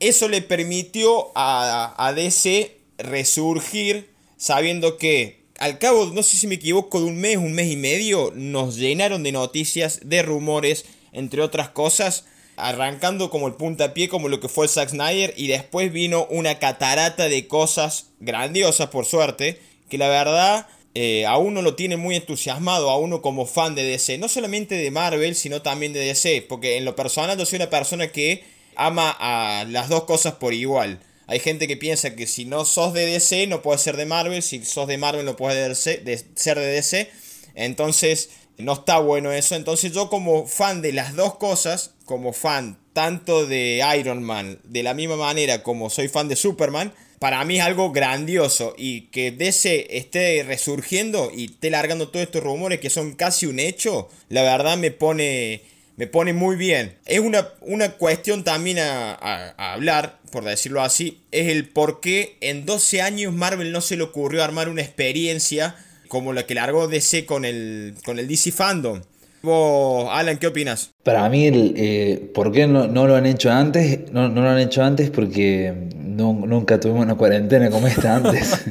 eso 0.00 0.28
le 0.28 0.42
permitió 0.42 1.30
a, 1.36 1.94
a 1.96 2.12
DC 2.12 2.76
resurgir 2.98 4.10
sabiendo 4.36 4.98
que 4.98 5.44
al 5.58 5.78
cabo, 5.78 6.06
no 6.06 6.22
sé 6.22 6.36
si 6.36 6.46
me 6.46 6.56
equivoco, 6.56 7.00
de 7.00 7.06
un 7.06 7.16
mes, 7.18 7.36
un 7.36 7.52
mes 7.52 7.70
y 7.70 7.76
medio, 7.76 8.32
nos 8.34 8.76
llenaron 8.76 9.22
de 9.22 9.32
noticias, 9.32 10.00
de 10.02 10.22
rumores, 10.22 10.84
entre 11.12 11.42
otras 11.42 11.68
cosas, 11.68 12.24
arrancando 12.56 13.30
como 13.30 13.46
el 13.46 13.54
puntapié, 13.54 14.08
como 14.08 14.28
lo 14.28 14.40
que 14.40 14.48
fue 14.48 14.66
el 14.66 14.70
Zack 14.70 14.90
Snyder, 14.90 15.32
y 15.36 15.46
después 15.46 15.92
vino 15.92 16.26
una 16.30 16.58
catarata 16.58 17.28
de 17.28 17.46
cosas 17.46 18.08
grandiosas, 18.20 18.88
por 18.88 19.06
suerte, 19.06 19.60
que 19.88 19.98
la 19.98 20.08
verdad 20.08 20.66
eh, 20.94 21.26
a 21.26 21.38
uno 21.38 21.60
lo 21.60 21.74
tiene 21.74 21.96
muy 21.96 22.14
entusiasmado, 22.14 22.88
a 22.88 22.98
uno 22.98 23.20
como 23.20 23.46
fan 23.46 23.74
de 23.74 23.82
DC, 23.82 24.18
no 24.18 24.28
solamente 24.28 24.76
de 24.76 24.90
Marvel, 24.90 25.34
sino 25.34 25.60
también 25.60 25.92
de 25.92 26.00
DC, 26.00 26.46
porque 26.48 26.76
en 26.76 26.84
lo 26.84 26.94
personal 26.94 27.36
yo 27.36 27.44
soy 27.44 27.56
una 27.56 27.70
persona 27.70 28.08
que 28.08 28.44
ama 28.76 29.14
a 29.18 29.64
las 29.64 29.88
dos 29.88 30.04
cosas 30.04 30.34
por 30.34 30.54
igual. 30.54 31.00
Hay 31.26 31.40
gente 31.40 31.66
que 31.66 31.76
piensa 31.76 32.14
que 32.14 32.26
si 32.26 32.44
no 32.44 32.64
sos 32.64 32.92
de 32.92 33.06
DC 33.06 33.46
no 33.46 33.62
puedes 33.62 33.80
ser 33.80 33.96
de 33.96 34.06
Marvel, 34.06 34.42
si 34.42 34.64
sos 34.64 34.86
de 34.86 34.98
Marvel 34.98 35.24
no 35.24 35.36
puedes 35.36 35.78
ser 35.78 36.04
de 36.04 36.66
DC, 36.66 37.10
entonces 37.54 38.30
no 38.58 38.74
está 38.74 38.98
bueno 38.98 39.32
eso. 39.32 39.56
Entonces 39.56 39.92
yo 39.92 40.08
como 40.08 40.46
fan 40.46 40.82
de 40.82 40.92
las 40.92 41.16
dos 41.16 41.36
cosas, 41.36 41.94
como 42.04 42.32
fan 42.32 42.78
tanto 42.92 43.46
de 43.46 43.82
Iron 43.98 44.22
Man, 44.22 44.60
de 44.64 44.82
la 44.82 44.94
misma 44.94 45.16
manera 45.16 45.62
como 45.62 45.90
soy 45.90 46.08
fan 46.08 46.28
de 46.28 46.36
Superman, 46.36 46.92
para 47.24 47.42
mí 47.46 47.56
es 47.56 47.62
algo 47.62 47.90
grandioso 47.90 48.74
y 48.76 49.06
que 49.06 49.30
DC 49.30 49.96
esté 49.96 50.42
resurgiendo 50.42 51.32
y 51.34 51.46
esté 51.46 51.70
largando 51.70 52.08
todos 52.08 52.26
estos 52.26 52.42
rumores 52.42 52.80
que 52.80 52.90
son 52.90 53.12
casi 53.14 53.46
un 53.46 53.58
hecho, 53.60 54.10
la 54.28 54.42
verdad 54.42 54.76
me 54.76 54.90
pone, 54.90 55.62
me 55.96 56.06
pone 56.06 56.34
muy 56.34 56.56
bien. 56.56 56.98
Es 57.06 57.20
una, 57.20 57.48
una 57.62 57.92
cuestión 57.92 58.44
también 58.44 58.78
a, 58.78 59.54
hablar, 59.56 60.18
por 60.32 60.44
decirlo 60.44 60.82
así, 60.82 61.22
es 61.30 61.48
el 61.48 61.66
por 61.66 62.00
qué 62.00 62.36
en 62.42 62.66
12 62.66 63.00
años 63.00 63.32
Marvel 63.32 63.72
no 63.72 63.80
se 63.80 63.96
le 63.96 64.02
ocurrió 64.02 64.44
armar 64.44 64.68
una 64.68 64.82
experiencia 64.82 65.76
como 66.08 66.34
la 66.34 66.44
que 66.44 66.54
largó 66.54 66.88
DC 66.88 67.24
con 67.24 67.46
el, 67.46 67.94
con 68.04 68.18
el 68.18 68.28
DC 68.28 68.52
Fandom. 68.52 69.00
Alan, 69.46 70.38
¿qué 70.38 70.46
opinas? 70.46 70.92
Para 71.02 71.28
mí, 71.28 71.50
eh, 71.52 72.30
¿por 72.32 72.50
qué 72.50 72.66
no, 72.66 72.86
lo 72.86 73.14
han 73.14 73.26
hecho 73.26 73.50
antes? 73.50 74.10
No, 74.12 74.28
lo 74.28 74.48
han 74.48 74.58
hecho 74.58 74.82
antes 74.82 75.10
porque 75.10 75.72
nunca 75.96 76.80
tuvimos 76.80 77.04
una 77.04 77.16
cuarentena 77.16 77.70
como 77.70 77.86
esta 77.86 78.16
antes. 78.16 78.64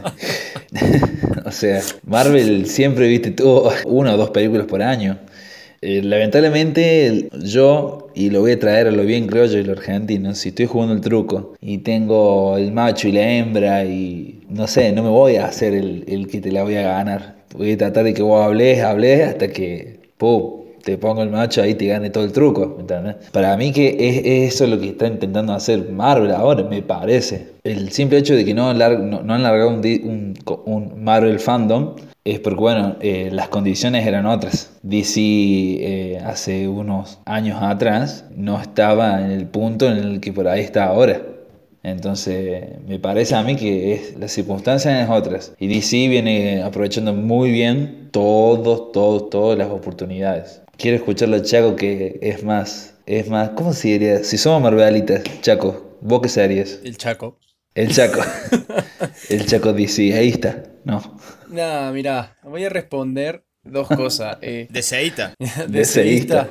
o 1.45 1.51
sea, 1.51 1.81
Marvel 2.05 2.67
siempre, 2.67 3.07
viste, 3.07 3.31
tuvo 3.31 3.71
una 3.85 4.13
o 4.15 4.17
dos 4.17 4.31
películas 4.31 4.65
por 4.65 4.81
año. 4.81 5.19
Eh, 5.81 6.01
lamentablemente, 6.01 7.29
yo, 7.43 8.09
y 8.15 8.29
lo 8.29 8.39
voy 8.39 8.51
a 8.51 8.59
traer 8.59 8.87
a 8.87 8.91
lo 8.91 9.03
bien 9.03 9.27
criollo 9.27 9.59
y 9.59 9.63
lo 9.63 9.73
argentino, 9.73 10.33
si 10.33 10.49
estoy 10.49 10.65
jugando 10.65 10.93
el 10.93 11.01
truco 11.01 11.55
y 11.59 11.79
tengo 11.79 12.57
el 12.57 12.71
macho 12.71 13.09
y 13.09 13.11
la 13.11 13.29
hembra 13.29 13.83
y 13.83 14.39
no 14.49 14.65
sé, 14.67 14.93
no 14.93 15.03
me 15.03 15.09
voy 15.09 15.35
a 15.35 15.47
hacer 15.47 15.73
el, 15.73 16.05
el 16.07 16.27
que 16.27 16.39
te 16.39 16.51
la 16.53 16.63
voy 16.63 16.77
a 16.77 16.83
ganar. 16.83 17.35
Voy 17.53 17.73
a 17.73 17.77
tratar 17.77 18.05
de 18.05 18.13
que 18.13 18.23
vos 18.23 18.43
hables, 18.43 18.81
hables 18.81 19.27
hasta 19.27 19.49
que, 19.49 19.99
¡pum! 20.17 20.62
Te 20.83 20.97
pongo 20.97 21.23
el 21.23 21.29
macho 21.29 21.61
ahí 21.61 21.75
te 21.75 21.87
gane 21.87 22.09
todo 22.09 22.23
el 22.23 22.31
truco. 22.31 22.77
¿entendés? 22.79 23.15
Para 23.31 23.55
mí 23.57 23.71
que 23.71 23.95
es, 23.99 24.53
eso 24.53 24.67
lo 24.67 24.79
que 24.79 24.89
está 24.89 25.07
intentando 25.07 25.53
hacer 25.53 25.89
Marvel 25.89 26.31
ahora, 26.31 26.63
me 26.63 26.81
parece. 26.81 27.53
El 27.63 27.91
simple 27.91 28.17
hecho 28.17 28.35
de 28.35 28.43
que 28.43 28.53
no, 28.53 28.73
no, 28.73 29.33
han 29.33 29.43
largado 29.43 29.69
un, 29.69 30.33
un, 30.65 31.03
Marvel 31.03 31.39
fandom 31.39 31.95
es 32.25 32.39
porque, 32.39 32.59
bueno, 32.59 32.95
eh, 32.99 33.29
las 33.31 33.47
condiciones 33.47 34.05
eran 34.05 34.25
otras. 34.25 34.73
DC 34.83 35.19
eh, 35.21 36.19
hace 36.25 36.67
unos 36.67 37.19
años 37.25 37.61
atrás 37.61 38.25
no 38.35 38.59
estaba 38.61 39.21
en 39.23 39.31
el 39.31 39.47
punto 39.47 39.87
en 39.87 39.97
el 39.97 40.19
que 40.19 40.33
por 40.33 40.47
ahí 40.47 40.61
está 40.61 40.85
ahora. 40.85 41.21
Entonces, 41.83 42.79
me 42.87 42.97
parece 42.97 43.35
a 43.35 43.43
mí 43.43 43.57
que 43.57 43.93
es, 43.93 44.17
las 44.17 44.31
circunstancias 44.31 45.05
son 45.05 45.15
otras. 45.15 45.53
Y 45.59 45.67
DC 45.67 46.07
viene 46.07 46.63
aprovechando 46.63 47.13
muy 47.13 47.51
bien 47.51 48.09
todos, 48.11 48.93
todos, 48.93 49.29
todas 49.29 49.57
las 49.57 49.69
oportunidades. 49.69 50.62
Quiero 50.77 50.97
escucharlo 50.97 51.37
a 51.37 51.41
Chaco 51.41 51.75
que 51.75 52.19
es 52.21 52.43
más, 52.43 52.95
es 53.05 53.29
más, 53.29 53.51
¿cómo 53.51 53.73
se 53.73 53.89
diría? 53.89 54.23
Si 54.23 54.37
somos 54.37 54.61
marvelitas, 54.61 55.23
Chaco, 55.41 55.97
¿vos 56.01 56.21
qué 56.21 56.29
serías? 56.29 56.79
El 56.83 56.97
Chaco. 56.97 57.39
El 57.75 57.91
Chaco. 57.91 58.21
el 59.29 59.45
Chaco 59.45 59.73
DC, 59.73 60.13
ahí 60.15 60.29
está. 60.29 60.63
No. 60.83 61.17
Nada, 61.49 61.91
mira, 61.91 62.37
voy 62.43 62.65
a 62.65 62.69
responder 62.69 63.45
dos 63.63 63.87
cosas. 63.87 64.37
Eh, 64.41 64.67
Deseíta. 64.69 65.33
Deseíta. 65.67 66.49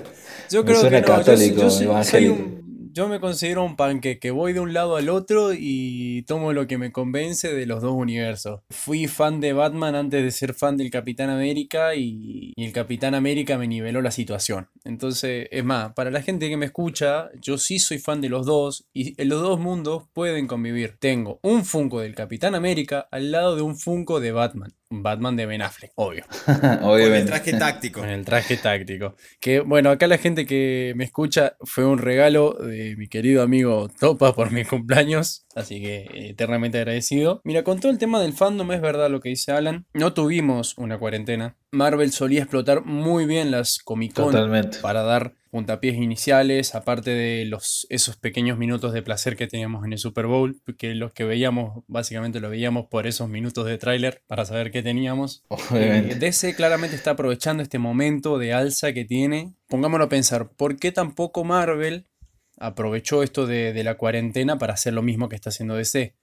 Yo 0.51 0.65
creo 0.65 0.83
que 0.83 1.01
no, 1.01 1.23
yo, 1.23 1.71
soy 2.05 2.29
un 2.29 2.62
yo 2.93 3.09
me 3.09 3.21
considero 3.21 3.65
un 3.65 3.77
panqueque, 3.77 4.31
voy 4.31 4.53
de 4.53 4.61
un 4.61 4.75
lado 4.75 4.97
al 4.97 5.09
otro 5.09 5.53
y 5.55 6.23
tomo 6.23 6.53
lo 6.53 6.67
que 6.67 6.77
me 6.77 6.93
convence 6.93 7.53
de 7.53 7.67
los 7.67 7.81
dos 7.81 7.93
universos. 7.93 8.61
Fui 8.71 9.07
fan 9.07 9.41
de 9.41 9.55
Batman 9.55 9.95
antes 9.95 10.23
de 10.23 10.31
ser 10.31 10.53
fan 10.53 10.77
del 10.77 10.91
Capitán 10.91 11.31
América 11.31 11.95
y, 11.95 12.53
el 12.57 12.73
Capitán 12.73 13.15
América 13.15 13.59
me 13.59 13.67
niveló 13.67 14.03
la 14.03 14.11
situación. 14.11 14.69
Entonces, 14.85 15.49
es 15.51 15.65
más, 15.65 15.95
para 15.95 16.11
la 16.11 16.23
gente 16.23 16.49
que 16.49 16.57
me 16.57 16.67
escucha, 16.67 17.31
yo 17.41 17.59
sí 17.59 17.79
soy 17.79 17.99
fan 17.99 18.21
de 18.21 18.29
los 18.29 18.47
dos 18.47 18.87
y 18.93 19.23
los 19.25 19.41
dos 19.41 19.59
mundos 19.59 20.05
pueden 20.13 20.47
convivir. 20.47 20.97
Tengo 20.99 21.41
un 21.43 21.65
Funko 21.65 22.01
del 22.01 22.15
Capitán 22.15 22.55
América 22.55 23.09
al 23.11 23.33
lado 23.33 23.57
de 23.57 23.63
un 23.63 23.77
Funko 23.77 24.21
de 24.21 24.33
Batman. 24.33 24.75
Batman 24.93 25.37
de 25.37 25.47
Ben 25.47 25.63
Affleck, 25.63 25.93
obvio. 25.95 26.25
Con 26.83 27.01
el 27.01 27.27
traje 27.27 27.53
táctico. 27.55 28.01
Con 28.01 28.11
el 28.11 28.25
traje 28.25 28.57
táctico. 28.57 29.15
Que 29.41 29.61
bueno, 29.61 29.91
acá 29.91 30.07
la 30.07 30.19
gente 30.19 30.45
que 30.45 30.93
me 30.97 31.05
escucha 31.05 31.57
fue 31.61 31.85
un 31.87 31.99
regalo 31.99 32.53
de 32.53 32.97
mi 32.97 33.09
querido 33.09 33.43
amigo 33.43 33.89
Topa 33.99 34.35
por 34.35 34.51
mi 34.51 34.65
cumpleaños. 34.65 35.47
Así 35.55 35.81
que 35.81 36.09
eternamente 36.31 36.79
agradecido. 36.79 37.41
Mira, 37.45 37.65
con 37.65 37.81
todo 37.81 37.91
el 37.91 37.99
tema 37.99 38.21
del 38.21 38.33
fandom 38.33 38.73
es 38.73 38.81
verdad 38.81 39.11
lo 39.11 39.21
que 39.21 39.31
dice 39.31 39.53
Alan. 39.53 39.87
No 39.95 40.13
tuvimos 40.13 40.77
una 40.79 40.99
cuarentena. 40.99 41.57
Marvel 41.71 42.13
solía 42.13 42.43
explotar 42.43 42.85
muy 42.85 43.27
bien 43.27 43.51
las 43.51 43.79
Comic 43.79 44.15
Con 44.15 44.33
para 44.83 45.03
dar 45.03 45.35
puntapiés 45.53 45.97
iniciales, 45.97 46.75
aparte 46.75 47.11
de 47.11 47.45
los, 47.45 47.87
esos 47.91 48.17
pequeños 48.17 48.57
minutos 48.57 48.95
de 48.95 49.03
placer 49.03 49.37
que 49.37 49.47
teníamos 49.47 49.85
en 49.85 49.93
el 49.93 49.99
Super 49.99 50.27
Bowl, 50.27 50.63
que 50.79 50.95
los 50.95 51.13
que 51.13 51.25
veíamos, 51.25 51.85
básicamente 51.89 52.41
lo 52.41 52.49
veíamos 52.49 52.87
por 52.87 53.07
esos 53.07 53.29
minutos 53.29 53.67
de 53.67 53.77
tráiler 53.77 54.23
para 54.27 54.47
saber 54.47 54.71
qué 54.71 54.83
teníamos. 54.83 55.45
Eh, 55.75 56.17
DC 56.19 56.55
claramente 56.57 56.97
está 56.97 57.11
aprovechando 57.11 57.63
este 57.63 57.79
momento 57.79 58.39
de 58.39 58.55
alza 58.55 58.95
que 58.95 59.05
tiene. 59.05 59.55
Pongámonos 59.69 60.07
a 60.07 60.09
pensar, 60.09 60.53
¿por 60.57 60.77
qué 60.77 60.91
tampoco 60.91 61.45
Marvel 61.45 62.09
aprovechó 62.57 63.23
esto 63.23 63.47
de, 63.47 63.79
la 63.85 63.97
cuarentena 63.97 64.57
para 64.57 64.73
hacer 64.73 64.95
lo 64.95 65.03
mismo 65.03 65.29
que 65.29 65.37
está 65.37 65.51
haciendo 65.51 65.75
DC? 65.75 66.17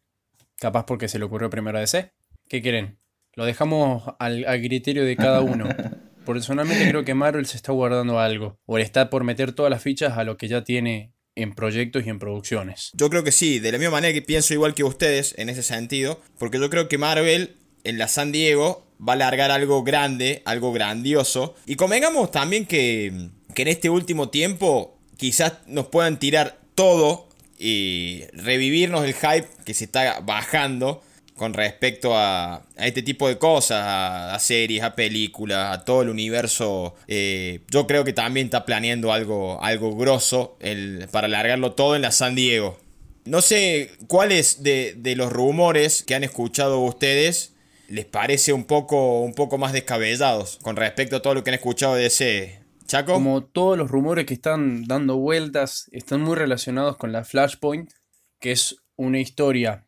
Capaz 0.58 0.88
porque 0.88 1.08
se 1.08 1.20
le 1.20 1.26
ocurrió 1.26 1.52
primero 1.52 1.78
a 1.78 1.82
DC. 1.82 2.14
¿Qué 2.48 2.64
quieren? 2.64 2.98
Lo 3.36 3.46
dejamos 3.46 4.04
al, 4.18 4.44
al 4.46 4.60
criterio 4.60 5.06
de 5.06 5.16
cada 5.16 5.42
uno. 5.42 5.70
Personalmente 6.32 6.88
creo 6.88 7.04
que 7.04 7.16
Marvel 7.16 7.48
se 7.48 7.58
está 7.58 7.72
guardando 7.72 8.20
algo, 8.20 8.60
o 8.68 8.78
está 8.78 9.10
por 9.10 9.24
meter 9.24 9.52
todas 9.54 9.72
las 9.72 9.82
fichas 9.82 10.16
a 10.16 10.24
lo 10.24 10.38
que 10.38 10.48
ya 10.48 10.64
tiene 10.64 11.12
en 11.36 11.56
proyectos 11.56 12.06
y 12.06 12.10
en 12.10 12.20
producciones. 12.20 12.92
Yo 12.94 13.10
creo 13.10 13.24
que 13.24 13.32
sí, 13.32 13.58
de 13.58 13.72
la 13.72 13.80
misma 13.80 13.94
manera 13.94 14.14
que 14.14 14.22
pienso 14.22 14.54
igual 14.54 14.76
que 14.76 14.84
ustedes 14.84 15.34
en 15.40 15.50
ese 15.50 15.64
sentido, 15.64 16.22
porque 16.38 16.60
yo 16.60 16.70
creo 16.70 16.88
que 16.88 17.00
Marvel 17.00 17.56
en 17.84 17.98
la 17.98 18.08
San 18.08 18.32
Diego 18.32 18.86
va 19.02 19.14
a 19.14 19.16
largar 19.16 19.50
algo 19.50 19.84
grande, 19.84 20.44
algo 20.46 20.72
grandioso, 20.72 21.56
y 21.66 21.78
convengamos 21.78 22.30
también 22.30 22.68
que, 22.68 23.32
que 23.56 23.64
en 23.64 23.68
este 23.68 23.90
último 23.90 24.30
tiempo 24.30 25.00
quizás 25.18 25.54
nos 25.66 25.88
puedan 25.88 26.20
tirar 26.20 26.60
todo 26.76 27.28
y 27.58 28.26
revivirnos 28.34 29.04
el 29.04 29.16
hype 29.16 29.48
que 29.66 29.74
se 29.74 29.86
está 29.86 30.20
bajando 30.20 31.02
con 31.40 31.54
respecto 31.54 32.18
a, 32.18 32.66
este 32.76 33.02
tipo 33.02 33.30
de 33.30 33.38
cosas, 33.38 33.82
a, 33.82 34.38
series, 34.40 34.84
a 34.84 34.94
películas, 34.94 35.74
a 35.74 35.86
todo 35.86 36.02
el 36.02 36.10
universo. 36.10 36.96
Eh, 37.08 37.62
yo 37.72 37.88
creo 37.88 38.04
que 38.04 38.12
también 38.12 38.48
está 38.48 38.66
planeando 38.66 39.14
algo, 39.14 39.64
algo 39.64 39.96
grosso 39.96 40.58
el, 40.60 41.08
para 41.12 41.28
alargarlo 41.28 41.72
todo 41.72 41.96
en 41.96 42.02
la 42.02 42.12
San 42.12 42.36
Diego. 42.36 42.78
No 43.24 43.42
sé 43.42 43.90
cuáles 44.08 44.64
de, 44.64 44.96
de, 44.98 45.16
los 45.16 45.32
rumores 45.32 46.04
que 46.04 46.14
han 46.14 46.26
escuchado 46.26 46.82
ustedes 46.82 47.54
les 47.88 48.06
parece 48.06 48.52
un 48.52 48.66
poco, 48.66 49.22
un 49.22 49.34
poco 49.34 49.58
más 49.58 49.72
descabellados 49.72 50.60
con 50.62 50.76
respecto 50.76 51.16
a 51.16 51.22
todo 51.22 51.36
lo 51.36 51.44
que 51.44 51.52
han 51.52 51.56
escuchado 51.56 51.96
de 51.96 52.08
ese 52.08 52.60
Chaco. 52.86 53.14
Como 53.14 53.46
todos 53.46 53.78
los 53.78 53.90
rumores 53.90 54.26
que 54.26 54.34
están 54.34 54.84
dando 54.86 55.16
vueltas 55.16 55.88
están 55.94 56.22
muy 56.22 56.36
relacionados 56.36 56.98
con 56.98 57.14
la 57.14 57.24
Flashpoint, 57.24 57.92
que 58.40 58.52
es 58.52 58.76
una 58.98 59.20
historia 59.20 59.86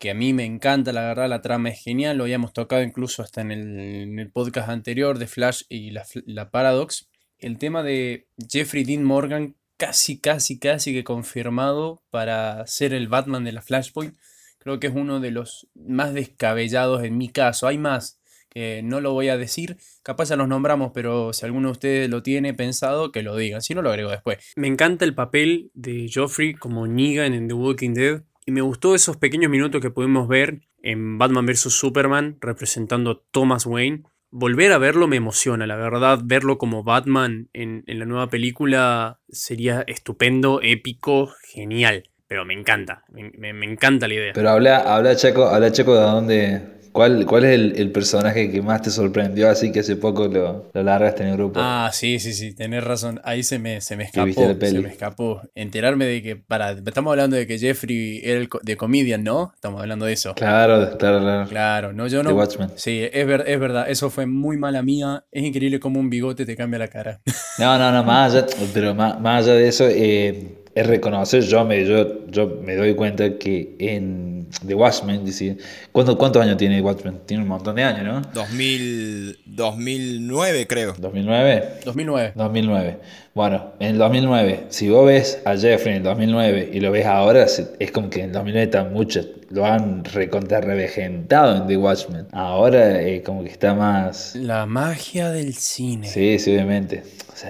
que 0.00 0.10
a 0.10 0.14
mí 0.14 0.32
me 0.32 0.46
encanta, 0.46 0.94
la 0.94 1.02
verdad, 1.02 1.28
la 1.28 1.42
trama 1.42 1.68
es 1.68 1.84
genial, 1.84 2.16
lo 2.16 2.24
habíamos 2.24 2.54
tocado 2.54 2.82
incluso 2.82 3.22
hasta 3.22 3.42
en 3.42 3.50
el, 3.52 4.30
podcast 4.32 4.70
anterior 4.70 5.18
de 5.18 5.26
Flash 5.26 5.64
y 5.68 5.90
la, 5.90 6.06
la, 6.24 6.50
Paradox. 6.50 7.10
El 7.38 7.58
tema 7.58 7.82
de 7.82 8.26
Jeffrey 8.50 8.82
Dean 8.82 9.04
Morgan 9.04 9.56
casi, 9.76 10.18
casi, 10.18 10.58
casi 10.58 10.94
que 10.94 11.04
confirmado 11.04 12.02
para 12.08 12.66
ser 12.66 12.94
el 12.94 13.08
Batman 13.08 13.44
de 13.44 13.52
la 13.52 13.60
Flashpoint. 13.60 14.16
Creo 14.58 14.80
que 14.80 14.86
es 14.86 14.94
uno 14.94 15.20
de 15.20 15.32
los 15.32 15.68
más 15.74 16.14
descabellados 16.14 17.04
en 17.04 17.18
mi 17.18 17.28
caso. 17.28 17.66
Hay 17.66 17.76
más 17.76 18.20
que 18.48 18.82
no 18.82 19.02
lo 19.02 19.12
voy 19.12 19.28
a 19.28 19.36
decir, 19.36 19.76
capaz 20.02 20.30
ya 20.30 20.36
los 20.36 20.48
nombramos, 20.48 20.92
pero 20.94 21.32
si 21.34 21.44
alguno 21.44 21.68
de 21.68 21.72
ustedes 21.72 22.10
lo 22.10 22.22
tiene 22.22 22.52
pensado, 22.52 23.12
que 23.12 23.22
lo 23.22 23.36
digan, 23.36 23.60
si 23.60 23.74
no 23.74 23.82
lo 23.82 23.90
agrego 23.90 24.10
después. 24.10 24.38
Me 24.56 24.66
encanta 24.66 25.04
el 25.04 25.14
papel 25.14 25.70
de 25.74 26.10
Joffrey 26.12 26.54
como 26.54 26.86
Negan 26.86 27.34
en 27.34 27.48
The 27.48 27.54
Walking 27.54 27.94
Dead 27.94 28.22
y 28.46 28.52
me 28.52 28.60
gustó 28.60 28.94
esos 28.94 29.16
pequeños 29.16 29.50
minutos 29.50 29.80
que 29.80 29.90
pudimos 29.90 30.28
ver 30.28 30.62
en 30.82 31.18
Batman 31.18 31.46
vs. 31.46 31.72
Superman 31.72 32.36
representando 32.40 33.10
a 33.10 33.20
Thomas 33.30 33.66
Wayne. 33.66 34.04
Volver 34.30 34.72
a 34.72 34.78
verlo 34.78 35.08
me 35.08 35.16
emociona, 35.16 35.66
la 35.66 35.76
verdad, 35.76 36.20
verlo 36.22 36.56
como 36.56 36.84
Batman 36.84 37.48
en, 37.52 37.82
la 37.86 38.04
nueva 38.04 38.28
película 38.28 39.20
sería 39.28 39.82
estupendo, 39.86 40.60
épico, 40.62 41.32
genial. 41.42 42.04
Pero 42.28 42.44
me 42.44 42.54
encanta, 42.54 43.04
me, 43.10 43.52
me 43.52 43.66
encanta 43.66 44.06
la 44.06 44.14
idea. 44.14 44.32
Pero 44.34 44.50
habla, 44.50 44.78
habla 44.78 45.16
Checo, 45.16 45.46
habla 45.46 45.72
Checo 45.72 45.96
de 45.96 46.02
dónde, 46.02 46.79
¿Cuál, 46.92 47.24
cuál 47.24 47.44
es 47.44 47.78
el, 47.78 47.92
personaje 47.92 48.50
que 48.50 48.62
más 48.62 48.82
te 48.82 48.90
sorprendió 48.90 49.48
así 49.48 49.70
que 49.70 49.80
hace 49.80 49.96
poco 49.96 50.26
lo, 50.26 50.70
lo 50.72 50.82
largaste 50.82 51.22
en 51.22 51.30
el 51.30 51.36
grupo? 51.36 51.60
Ah, 51.62 51.90
sí, 51.92 52.18
sí, 52.18 52.32
sí, 52.32 52.54
tenés 52.54 52.82
razón. 52.82 53.20
Ahí 53.24 53.42
se 53.42 53.58
me, 53.58 53.80
se 53.80 53.96
me 53.96 54.04
escapó. 54.04 54.56
Se 54.60 54.80
me 54.80 54.88
escapó. 54.88 55.42
Enterarme 55.54 56.06
de 56.06 56.22
que, 56.22 56.36
para, 56.36 56.72
estamos 56.72 57.12
hablando 57.12 57.36
de 57.36 57.46
que 57.46 57.58
Jeffrey 57.58 58.20
era 58.24 58.40
el 58.40 58.48
de 58.62 58.76
comedian, 58.76 59.22
¿no? 59.22 59.52
Estamos 59.54 59.80
hablando 59.80 60.06
de 60.06 60.14
eso. 60.14 60.34
Claro, 60.34 60.96
claro, 60.98 61.20
claro. 61.20 61.48
Claro, 61.48 61.92
no, 61.92 62.08
yo 62.08 62.22
no. 62.22 62.34
Watchmen. 62.34 62.70
Sí, 62.74 63.00
es, 63.02 63.12
es 63.12 63.60
verdad, 63.60 63.88
eso 63.88 64.10
fue 64.10 64.26
muy 64.26 64.56
mala 64.56 64.82
mía. 64.82 65.24
Es 65.30 65.44
increíble 65.44 65.78
cómo 65.78 66.00
un 66.00 66.10
bigote 66.10 66.44
te 66.44 66.56
cambia 66.56 66.78
la 66.78 66.88
cara. 66.88 67.20
No, 67.58 67.78
no, 67.78 67.92
no, 67.92 68.02
más 68.02 68.34
allá, 68.34 68.46
pero 68.72 68.94
más, 68.94 69.20
más 69.20 69.44
allá 69.44 69.54
de 69.54 69.68
eso, 69.68 69.86
eh, 69.88 70.59
es 70.80 70.86
reconocer, 70.86 71.42
yo 71.42 71.64
me, 71.64 71.84
yo, 71.84 72.26
yo 72.28 72.60
me 72.64 72.74
doy 72.74 72.94
cuenta 72.94 73.38
que 73.38 73.74
en 73.78 74.46
The 74.66 74.74
Watchmen, 74.74 75.24
dice, 75.24 75.58
¿cuántos, 75.92 76.16
¿cuántos 76.16 76.42
años 76.42 76.56
tiene 76.56 76.80
Watchmen? 76.80 77.20
Tiene 77.26 77.42
un 77.42 77.48
montón 77.48 77.76
de 77.76 77.84
años, 77.84 78.04
¿no? 78.04 78.22
2000, 78.32 79.38
2009 79.46 80.66
creo. 80.66 80.94
¿2009? 80.94 81.84
2009. 81.84 82.32
2009. 82.34 82.98
Bueno, 83.34 83.72
en 83.78 83.90
el 83.90 83.98
2009, 83.98 84.66
si 84.70 84.88
vos 84.88 85.06
ves 85.06 85.40
a 85.44 85.56
Jeffrey 85.56 85.92
en 85.92 85.98
el 85.98 86.02
2009 86.02 86.70
y 86.72 86.80
lo 86.80 86.90
ves 86.90 87.06
ahora, 87.06 87.44
es 87.44 87.92
como 87.92 88.10
que 88.10 88.20
en 88.20 88.26
el 88.26 88.32
2009 88.32 88.64
está 88.64 88.84
mucho, 88.84 89.20
lo 89.50 89.66
han 89.66 90.04
recontra 90.04 90.60
revejentado 90.60 91.56
en 91.56 91.66
The 91.66 91.76
Watchmen. 91.76 92.26
Ahora 92.32 93.00
eh, 93.00 93.22
como 93.22 93.44
que 93.44 93.50
está 93.50 93.74
más... 93.74 94.34
La 94.34 94.66
magia 94.66 95.30
del 95.30 95.54
cine. 95.54 96.08
Sí, 96.08 96.38
sí, 96.38 96.52
obviamente 96.52 97.04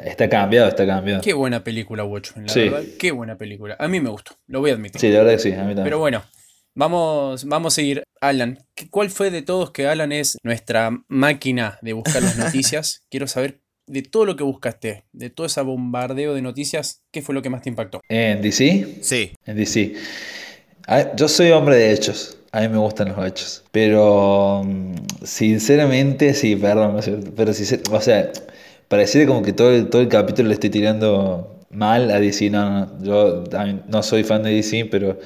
está 0.04 0.28
cambiado, 0.28 0.68
está 0.68 0.86
cambiado. 0.86 1.22
Qué 1.22 1.32
buena 1.32 1.64
película 1.64 2.04
Watchmen, 2.04 2.46
la 2.46 2.54
verdad. 2.54 2.82
Qué 2.98 3.12
buena 3.12 3.36
película. 3.36 3.76
A 3.78 3.88
mí 3.88 4.00
me 4.00 4.10
gustó, 4.10 4.36
lo 4.46 4.60
voy 4.60 4.70
a 4.70 4.74
admitir. 4.74 5.00
Sí, 5.00 5.08
de 5.08 5.18
verdad 5.18 5.32
que 5.32 5.38
sí, 5.38 5.52
a 5.52 5.62
mí 5.62 5.68
también. 5.68 5.84
Pero 5.84 5.98
bueno, 5.98 6.22
vamos, 6.74 7.44
vamos 7.44 7.74
a 7.74 7.76
seguir. 7.76 8.02
Alan, 8.20 8.58
¿cuál 8.90 9.10
fue 9.10 9.30
de 9.30 9.42
todos 9.42 9.70
que 9.70 9.86
Alan 9.86 10.12
es 10.12 10.36
nuestra 10.42 10.90
máquina 11.08 11.78
de 11.82 11.92
buscar 11.92 12.22
las 12.22 12.36
noticias? 12.38 13.02
Quiero 13.10 13.26
saber 13.26 13.60
de 13.90 14.02
todo 14.02 14.24
lo 14.24 14.36
que 14.36 14.44
buscaste, 14.44 15.02
de 15.12 15.30
todo 15.30 15.46
ese 15.46 15.60
bombardeo 15.62 16.34
de 16.34 16.42
noticias, 16.42 17.02
¿qué 17.10 17.22
fue 17.22 17.34
lo 17.34 17.42
que 17.42 17.50
más 17.50 17.62
te 17.62 17.70
impactó? 17.70 18.00
¿En 18.08 18.40
DC? 18.40 18.98
Sí. 19.02 19.32
En 19.44 19.56
DC. 19.56 19.94
Yo 21.16 21.28
soy 21.28 21.50
hombre 21.50 21.76
de 21.76 21.92
hechos. 21.92 22.38
A 22.52 22.60
mí 22.60 22.68
me 22.68 22.78
gustan 22.78 23.08
los 23.08 23.26
hechos. 23.26 23.64
Pero, 23.72 24.62
mm, 24.64 24.94
sinceramente, 25.24 26.34
sí, 26.34 26.54
perdón, 26.54 27.00
pero 27.36 27.52
si, 27.52 27.80
o 27.90 28.00
sea, 28.00 28.30
pareciera 28.86 29.26
como 29.26 29.42
que 29.42 29.52
todo 29.52 29.72
el, 29.72 29.88
todo 29.88 30.02
el 30.02 30.08
capítulo 30.08 30.48
le 30.48 30.54
estoy 30.54 30.70
tirando 30.70 31.66
mal 31.70 32.10
a 32.12 32.20
DC. 32.20 32.48
No, 32.48 32.86
no, 32.86 33.02
yo 33.02 33.44
no 33.88 34.02
soy 34.04 34.22
fan 34.22 34.44
de 34.44 34.50
DC, 34.50 34.86
pero 34.86 35.18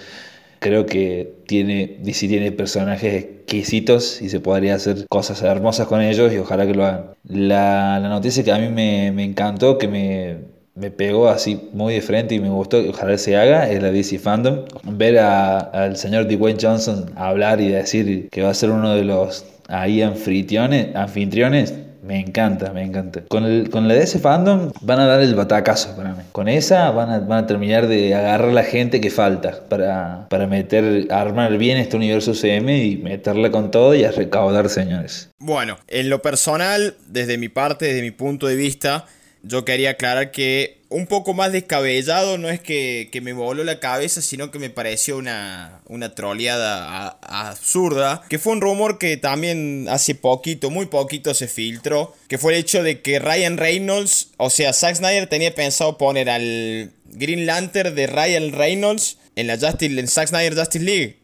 creo 0.64 0.87
que 0.87 1.30
tiene, 1.47 1.99
DC 2.00 2.26
tiene 2.26 2.50
personajes 2.50 3.23
exquisitos 3.23 4.23
y 4.23 4.30
se 4.30 4.40
podría 4.40 4.76
hacer 4.76 5.06
cosas 5.11 5.42
hermosas 5.42 5.87
con 5.87 6.00
ellos 6.00 6.33
y 6.33 6.38
ojalá 6.38 6.66
que 6.66 6.73
lo 6.73 6.87
hagan. 6.87 7.04
La, 7.28 8.00
la 8.00 8.09
noticia 8.09 8.42
que 8.42 8.50
a 8.50 8.56
mí 8.59 8.71
me, 8.71 9.12
me 9.12 9.25
encantó, 9.25 9.76
que 9.76 9.88
me, 9.88 10.38
me 10.75 10.90
pegó 10.90 11.28
así 11.28 11.68
muy 11.75 11.92
de 11.92 12.00
frente 12.00 12.35
y 12.35 12.40
me 12.40 12.49
gustó, 12.49 12.78
ojalá 12.88 13.18
se 13.18 13.37
haga, 13.37 13.68
es 13.71 13.83
la 13.83 13.90
DC 13.90 14.18
Fandom. 14.18 14.64
Ver 14.85 15.18
al 15.18 15.99
señor 15.99 16.28
Dwayne 16.28 16.59
Johnson 16.59 17.11
hablar 17.14 17.61
y 17.61 17.68
decir 17.68 18.30
que 18.30 18.40
va 18.40 18.49
a 18.49 18.54
ser 18.54 18.71
uno 18.71 18.94
de 18.94 19.04
los 19.04 19.44
ahí 19.68 20.00
anfitriones, 20.00 20.97
anfitriones 20.97 21.75
me 22.04 22.20
encanta, 22.20 22.73
me 22.73 22.82
encanta. 22.82 23.23
Con, 23.28 23.44
el, 23.44 23.70
con 23.70 23.88
la 23.88 23.94
DC 23.94 24.18
Fandom 24.18 24.73
van 24.82 25.00
a 25.00 25.06
dar 25.06 25.20
el 25.20 25.34
batacazo 25.34 25.96
para 25.96 26.12
mí. 26.12 26.23
Con 26.32 26.49
esa 26.49 26.90
van 26.90 27.11
a, 27.11 27.18
van 27.20 27.44
a 27.44 27.46
terminar 27.46 27.87
de 27.88 28.14
agarrar 28.14 28.52
la 28.52 28.62
gente 28.62 29.00
que 29.00 29.11
falta 29.11 29.61
para, 29.68 30.26
para 30.28 30.46
meter, 30.46 31.08
armar 31.11 31.56
bien 31.56 31.78
este 31.78 31.96
universo 31.96 32.34
CM 32.34 32.84
y 32.84 32.96
meterla 32.99 33.50
con 33.50 33.70
todo 33.70 33.94
y 33.94 34.04
a 34.04 34.11
recaudar, 34.11 34.68
señores. 34.68 35.30
Bueno, 35.38 35.78
en 35.88 36.11
lo 36.11 36.20
personal, 36.20 36.94
desde 37.06 37.38
mi 37.38 37.49
parte, 37.49 37.87
desde 37.87 38.02
mi 38.02 38.11
punto 38.11 38.46
de 38.46 38.56
vista, 38.56 39.06
yo 39.42 39.64
quería 39.64 39.90
aclarar 39.90 40.30
que 40.30 40.83
un 40.94 41.08
poco 41.08 41.34
más 41.34 41.50
descabellado 41.50 42.38
no 42.38 42.48
es 42.48 42.60
que, 42.60 43.10
me 43.20 43.32
voló 43.32 43.64
la 43.64 43.80
cabeza, 43.80 44.22
sino 44.22 44.52
que 44.52 44.60
me 44.60 44.70
pareció 44.70 45.16
una, 45.16 45.80
una 45.88 46.14
troleada 46.14 47.18
absurda. 47.20 48.22
Que 48.28 48.38
fue 48.38 48.52
un 48.52 48.60
rumor 48.60 48.96
que 48.98 49.16
también 49.16 49.88
hace 49.90 50.14
poquito, 50.14 50.70
muy 50.70 50.86
poquito 50.86 51.34
se 51.34 51.48
filtró. 51.48 52.14
Que 52.28 52.38
fue 52.38 52.52
el 52.52 52.60
hecho 52.60 52.84
de 52.84 53.00
que 53.00 53.18
Ryan 53.18 53.56
Reynolds, 53.56 54.28
o 54.36 54.50
sea, 54.50 54.72
Zack 54.72 54.94
Snyder 54.94 55.26
tenía 55.26 55.52
pensado 55.52 55.98
poner 55.98 56.30
al 56.30 56.92
Green 57.06 57.44
Lantern 57.44 57.96
de 57.96 58.06
Ryan 58.06 58.52
Reynolds 58.52 59.18
en 59.34 59.48
la 59.48 59.58
Justice, 59.58 59.98
en 59.98 60.06
Zack 60.06 60.28
Snyder 60.28 60.54
Justice 60.54 60.84
League. 60.84 61.18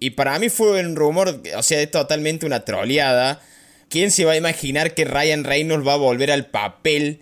Y 0.00 0.10
para 0.10 0.38
mí 0.38 0.48
fue 0.48 0.80
un 0.80 0.96
rumor, 0.96 1.42
o 1.54 1.62
sea, 1.62 1.82
es 1.82 1.90
totalmente 1.90 2.46
una 2.46 2.64
troleada. 2.64 3.42
¿Quién 3.90 4.10
se 4.10 4.24
va 4.24 4.32
a 4.32 4.36
imaginar 4.36 4.94
que 4.94 5.04
Ryan 5.04 5.44
Reynolds 5.44 5.86
va 5.86 5.92
a 5.92 5.96
volver 5.96 6.30
al 6.30 6.46
papel? 6.46 7.20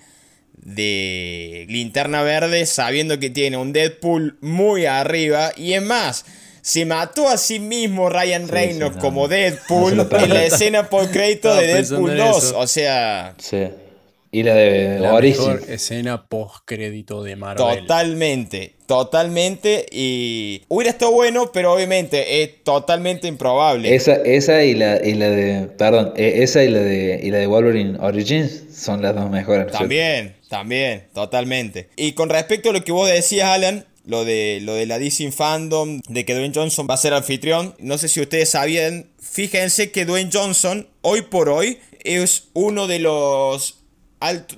De 0.62 1.66
Linterna 1.68 2.22
Verde 2.22 2.66
sabiendo 2.66 3.18
que 3.18 3.30
tiene 3.30 3.56
un 3.56 3.72
Deadpool 3.72 4.36
muy 4.40 4.86
arriba. 4.86 5.52
Y 5.56 5.72
es 5.72 5.82
más, 5.82 6.24
se 6.62 6.84
mató 6.84 7.28
a 7.28 7.36
sí 7.36 7.58
mismo 7.58 8.08
Ryan 8.08 8.48
Reynolds 8.48 8.98
como 8.98 9.28
Deadpool 9.28 10.08
en 10.12 10.28
la 10.28 10.44
escena 10.44 10.88
por 10.88 11.10
crédito 11.10 11.54
de 11.54 11.66
Deadpool 11.66 12.16
2, 12.16 12.54
o 12.56 12.66
sea... 12.66 13.34
Sí. 13.38 13.68
Y 14.32 14.44
la 14.44 14.54
de 14.54 15.00
la 15.00 15.20
mejor 15.20 15.60
escena 15.68 16.26
post 16.28 16.64
crédito 16.64 17.24
de 17.24 17.34
Marvel. 17.34 17.80
Totalmente, 17.80 18.76
totalmente. 18.86 19.86
Y 19.90 20.62
hubiera 20.68 20.92
estado 20.92 21.10
bueno, 21.10 21.50
pero 21.52 21.72
obviamente 21.72 22.42
es 22.42 22.62
totalmente 22.62 23.26
improbable. 23.26 23.92
Esa, 23.92 24.14
esa 24.14 24.62
y 24.62 24.74
la, 24.74 25.04
y 25.04 25.14
la 25.14 25.30
de. 25.30 25.66
Perdón, 25.76 26.12
e, 26.16 26.44
esa 26.44 26.62
y 26.62 26.68
la 26.68 26.78
de 26.78 27.20
y 27.22 27.30
la 27.30 27.38
de 27.38 27.46
Wolverine 27.48 27.98
Origins 28.00 28.66
son 28.72 29.02
las 29.02 29.16
dos 29.16 29.28
mejores. 29.30 29.72
También, 29.72 30.36
también, 30.48 31.08
totalmente. 31.12 31.88
Y 31.96 32.12
con 32.12 32.28
respecto 32.28 32.70
a 32.70 32.72
lo 32.72 32.84
que 32.84 32.92
vos 32.92 33.08
decías, 33.08 33.48
Alan, 33.48 33.84
lo 34.04 34.24
de, 34.24 34.60
lo 34.62 34.74
de 34.74 34.86
la 34.86 34.98
DC 34.98 35.32
Fandom, 35.32 36.00
de 36.08 36.24
que 36.24 36.34
Dwayne 36.34 36.54
Johnson 36.54 36.86
va 36.88 36.94
a 36.94 36.98
ser 36.98 37.14
anfitrión. 37.14 37.74
No 37.78 37.98
sé 37.98 38.08
si 38.08 38.20
ustedes 38.20 38.50
sabían, 38.50 39.10
fíjense 39.18 39.90
que 39.90 40.04
Dwayne 40.04 40.30
Johnson, 40.32 40.88
hoy 41.02 41.22
por 41.22 41.48
hoy, 41.48 41.78
es 42.04 42.48
uno 42.54 42.86
de 42.86 43.00
los 43.00 43.79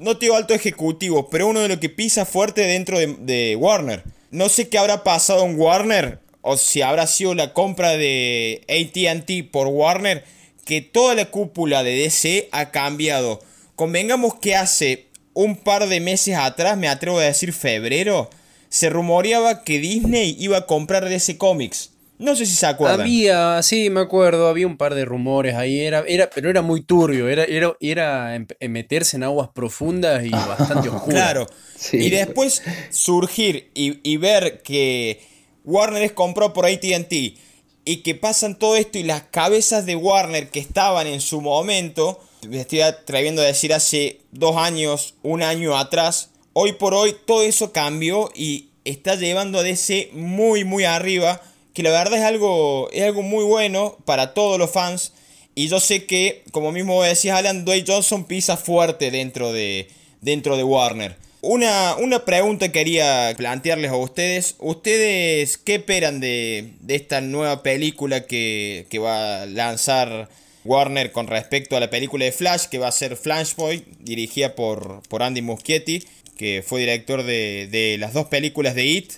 no 0.01 0.15
digo 0.15 0.35
alto 0.35 0.55
ejecutivo, 0.55 1.29
pero 1.31 1.47
uno 1.47 1.61
de 1.61 1.69
los 1.69 1.79
que 1.79 1.89
pisa 1.89 2.25
fuerte 2.25 2.63
dentro 2.63 2.99
de, 2.99 3.57
Warner. 3.59 4.03
No 4.31 4.49
sé 4.49 4.69
qué 4.69 4.79
habrá 4.79 5.05
pasado 5.05 5.45
en 5.45 5.59
Warner, 5.59 6.19
o 6.41 6.57
si 6.57 6.83
habrá 6.83 7.07
sido 7.07 7.35
la 7.35 7.53
compra 7.53 7.91
de 7.97 8.65
ATT 8.69 9.51
por 9.53 9.69
Warner, 9.69 10.25
que 10.65 10.81
toda 10.81 11.15
la 11.15 11.27
cúpula 11.27 11.83
de 11.83 11.95
DC 11.97 12.49
ha 12.51 12.71
cambiado. 12.71 13.41
Convengamos 13.77 14.35
que 14.37 14.57
hace 14.57 15.07
un 15.35 15.57
par 15.57 15.89
de 15.89 16.01
meses 16.01 16.37
atrás, 16.37 16.77
me 16.77 16.89
atrevo 16.89 17.19
a 17.19 17.25
decir 17.25 17.53
febrero, 17.53 18.31
se 18.69 18.91
rumoreaba 18.91 19.65
que 19.65 19.79
Disney 19.79 20.37
iba 20.39 20.59
a 20.59 20.67
comprar 20.67 21.09
DC 21.09 21.39
Comics. 21.39 21.92
No 22.23 22.37
sé 22.37 22.47
si 22.47 22.55
se 22.55 22.67
acuerdan. 22.67 23.01
Había, 23.01 23.61
sí, 23.65 23.91
me 23.91 24.01
acuerdo, 24.01 24.47
había 24.47 24.69
un 24.69 24.77
par 24.77 24.95
de 24.95 25.05
rumores 25.05 25.57
ahí, 25.57 25.81
era, 25.81 26.05
era, 26.07 26.31
pero 26.31 26.49
era 26.49 26.63
muy 26.63 26.81
turbio, 26.81 27.29
era, 27.29 27.43
era, 27.43 27.77
era 27.81 28.37
em, 28.37 28.47
meterse 28.69 29.17
en 29.17 29.25
aguas 29.25 29.49
profundas 29.53 30.25
y 30.25 30.31
bastante 30.31 30.89
oscuras. 30.89 31.15
Claro, 31.15 31.47
y 31.91 32.11
después 32.11 32.63
surgir 32.91 33.73
y, 33.75 34.17
ver 34.19 34.63
que 34.63 35.21
Warner 35.65 36.05
es 36.05 36.13
compró 36.13 36.53
por 36.53 36.65
ATT 36.65 37.13
y 37.85 37.97
que 38.05 38.15
pasan 38.15 38.57
todo 38.57 38.77
esto 38.77 38.99
y 38.99 39.03
las 39.03 39.23
cabezas 39.23 39.85
de 39.85 39.97
Warner 39.97 40.49
que 40.49 40.61
estaban 40.61 41.09
en 41.09 41.21
su 41.21 41.41
momento, 41.41 42.21
me 42.49 42.61
estoy 42.61 42.83
atreviendo 42.83 43.43
a 43.43 43.47
decir 43.47 43.75
hace 43.75 44.21
dos 44.31 44.57
años, 44.57 45.17
un 45.25 45.43
año 45.43 45.77
atrás, 45.77 46.31
hoy 46.53 46.75
por 46.75 46.95
hoy 46.95 47.17
todo 47.27 47.43
eso 47.43 47.73
cambió 47.73 48.31
y 48.33 48.69
está 48.85 49.17
llevando 49.17 49.59
a 49.59 49.65
DC 49.65 50.11
muy, 50.13 50.63
muy 50.63 50.85
arriba 50.85 51.43
que 51.75 51.83
la 51.83 51.91
verdad 51.91 52.19
es 52.19 52.25
algo, 52.25 52.91
es 52.93 53.03
algo 53.03 53.23
muy 53.23 53.45
bueno 53.45 53.97
para 54.05 54.35
todos 54.35 54.59
los 54.59 54.71
fans. 54.71 55.13
Y 55.55 55.69
yo 55.69 55.81
sé 55.81 56.07
que, 56.07 56.45
como 56.51 56.73
mismo 56.73 57.03
decía 57.03 57.37
Alan, 57.37 57.65
Dwayne 57.65 57.85
Johnson 57.87 58.25
pisa 58.25 58.57
fuerte 58.57 59.11
dentro 59.11 59.53
de, 59.53 59.89
dentro 60.21 60.57
de 60.57 60.65
Warner. 60.65 61.17
Una, 61.43 61.97
una 61.97 62.25
pregunta 62.25 62.71
quería 62.71 63.35
plantearles 63.37 63.91
a 63.91 63.97
ustedes. 63.97 64.55
¿Ustedes 64.61 65.59
qué 65.59 65.75
esperan 65.75 66.21
de, 66.21 66.71
de 66.81 66.95
esta 66.95 67.21
nueva 67.21 67.63
película 67.63 68.27
que, 68.27 68.87
que, 68.89 68.99
va 68.99 69.43
a 69.43 69.47
lanzar 69.47 70.29
Warner 70.65 71.11
con 71.11 71.27
respecto 71.27 71.77
a 71.77 71.81
la 71.81 71.91
película 71.91 72.25
de 72.25 72.33
Flash, 72.33 72.67
que 72.67 72.79
va 72.79 72.89
a 72.89 72.93
ser 72.93 73.17
Flashpoint, 73.17 73.85
dirigida 73.99 74.55
por, 74.55 75.03
por 75.09 75.25
Andy 75.25 75.43
Muschietti, 75.43 76.05
que 76.37 76.63
fue 76.65 76.81
director 76.81 77.25
de, 77.25 77.69
de 77.71 77.97
las 77.99 78.13
dos 78.13 78.27
películas 78.27 78.77
de 78.77 78.87
It? 78.87 79.13